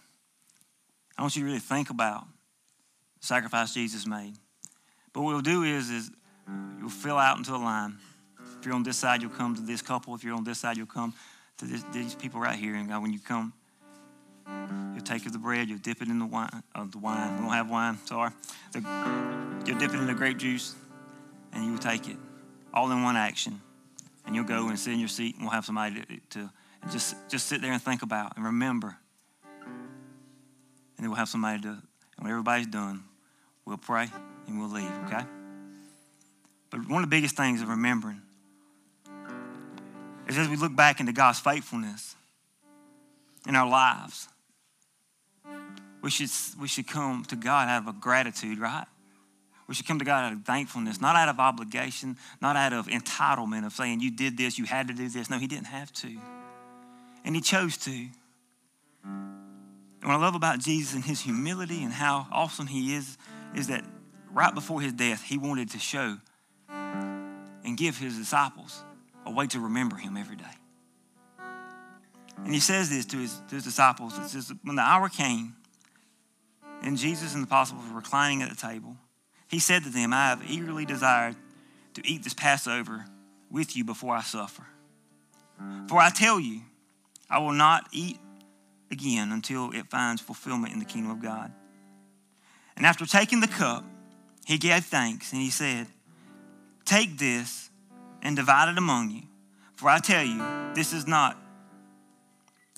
[1.19, 2.25] I want you to really think about
[3.21, 4.33] the sacrifice Jesus made.
[5.19, 6.13] What we'll do is, is
[6.79, 7.99] you'll fill out into a line.
[8.61, 10.15] If you're on this side, you'll come to this couple.
[10.15, 11.13] If you're on this side, you'll come
[11.57, 12.77] to this, these people right here.
[12.77, 13.53] And God, when you come,
[14.95, 16.63] you'll take of the bread, you'll dip it in the wine.
[16.73, 17.35] Uh, the wine.
[17.35, 17.99] We don't have wine.
[18.05, 18.31] Sorry.
[18.71, 18.79] The,
[19.67, 20.77] you'll dip it in the grape juice,
[21.53, 22.17] and you will take it,
[22.73, 23.61] all in one action.
[24.25, 26.51] And you'll go and sit in your seat, and we'll have somebody to, to
[26.93, 28.97] just just sit there and think about and remember
[30.99, 31.81] and then we'll have somebody to, and
[32.19, 33.05] when everybody's done,
[33.65, 34.11] we'll pray
[34.49, 35.25] and we'll leave, okay?
[36.71, 38.23] But one of the biggest things of remembering
[40.27, 42.15] is as we look back into God's faithfulness
[43.47, 44.29] in our lives,
[46.03, 46.31] we should,
[46.61, 48.87] we should come to God out of a gratitude, right?
[49.67, 52.87] We should come to God out of thankfulness, not out of obligation, not out of
[52.87, 55.29] entitlement of saying, you did this, you had to do this.
[55.29, 56.17] No, He didn't have to.
[57.25, 58.07] And He chose to.
[59.05, 63.19] And what I love about Jesus and His humility and how awesome He is,
[63.55, 63.85] is that
[64.33, 66.19] right before His death, He wanted to show
[66.69, 68.83] and give His disciples
[69.27, 70.45] a way to remember Him every day.
[72.45, 74.19] And He says this to His, to his disciples.
[74.19, 75.55] It says, when the hour came,
[76.83, 78.97] and Jesus and the apostles were reclining at the table,
[79.49, 81.37] he said to them, I have eagerly desired
[81.95, 83.07] to eat this Passover
[83.51, 84.65] with you before I suffer.
[85.89, 86.61] For I tell you,
[87.29, 88.19] I will not eat
[88.91, 91.53] again until it finds fulfillment in the kingdom of God.
[92.77, 93.85] And after taking the cup,
[94.49, 95.87] he gave thanks and he said,
[96.87, 97.69] Take this
[98.23, 99.25] and divide it among you.
[99.77, 100.43] For I tell you,
[100.75, 101.37] this is not,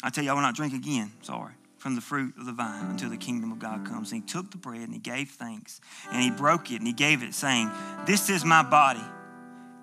[0.03, 2.87] I tell you, I will not drink again, sorry, from the fruit of the vine
[2.87, 4.11] until the kingdom of God comes.
[4.11, 6.93] And he took the bread and he gave thanks and he broke it and he
[6.93, 7.71] gave it, saying,
[8.05, 9.05] This is my body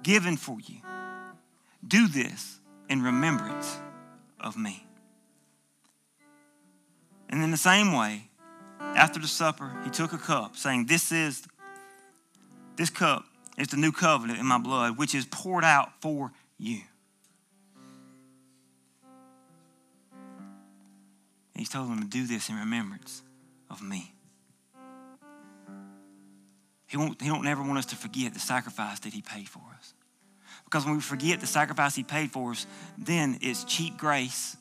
[0.03, 0.81] given for you.
[1.87, 2.59] Do this
[2.89, 3.77] in remembrance
[4.41, 4.85] of me.
[7.29, 8.23] And in the same way,
[8.81, 11.47] after the supper, he took a cup, saying, This is
[12.77, 13.25] this cup
[13.57, 16.81] is the new covenant in my blood, which is poured out for you.
[21.55, 23.23] He's told them to do this in remembrance
[23.69, 24.13] of me.
[26.85, 29.61] He won't, he don't never want us to forget the sacrifice that he paid for
[29.77, 29.93] us.
[30.63, 32.67] Because when we forget the sacrifice he paid for us,
[32.97, 34.55] then it's cheap grace.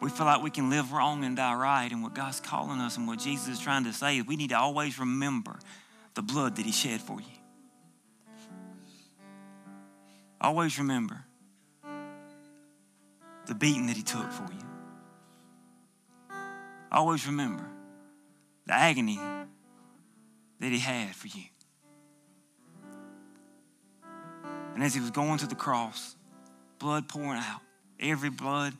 [0.00, 1.90] We feel like we can live wrong and die right.
[1.90, 4.50] And what God's calling us and what Jesus is trying to say is we need
[4.50, 5.58] to always remember
[6.16, 7.26] the blood that he shed for you.
[10.40, 11.24] Always remember
[13.46, 16.36] the beating that he took for you.
[16.90, 17.68] Always remember
[18.66, 19.20] the agony
[20.60, 21.44] that he had for you.
[24.74, 26.16] And as he was going to the cross,
[26.78, 27.60] blood pouring out,
[28.00, 28.72] every blood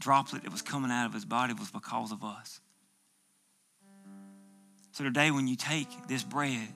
[0.00, 2.60] droplet that was coming out of his body was because of us.
[4.98, 6.70] So today, when you take this bread,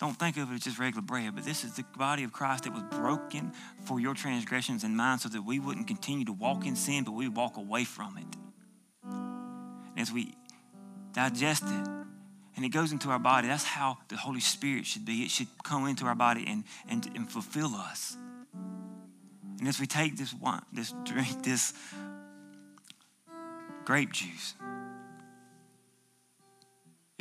[0.00, 2.64] don't think of it as just regular bread, but this is the body of Christ
[2.64, 3.52] that was broken
[3.84, 7.12] for your transgressions and mine so that we wouldn't continue to walk in sin, but
[7.12, 8.24] we walk away from it.
[9.04, 10.34] And as we
[11.12, 11.88] digest it
[12.56, 15.16] and it goes into our body, that's how the Holy Spirit should be.
[15.16, 18.16] It should come into our body and, and, and fulfill us.
[19.58, 21.74] And as we take this wine, this drink, this
[23.84, 24.54] grape juice,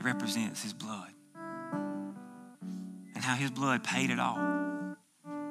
[0.02, 1.10] it represents his blood.
[3.14, 4.96] And how his blood paid it all.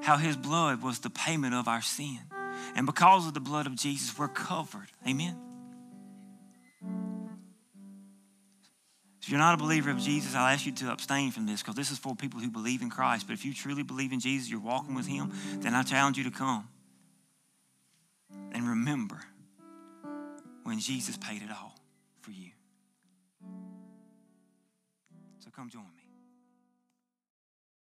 [0.02, 2.18] How his blood was the payment of our sin.
[2.74, 4.88] And because of the blood of Jesus, we're covered.
[5.06, 5.36] Amen.
[9.22, 11.76] If you're not a believer of Jesus, I'll ask you to abstain from this because
[11.76, 13.26] this is for people who believe in Christ.
[13.28, 16.24] But if you truly believe in Jesus, you're walking with Him, then I challenge you
[16.24, 16.66] to come.
[18.52, 19.20] And remember
[20.64, 21.69] when Jesus paid it all
[25.60, 25.99] Come join me.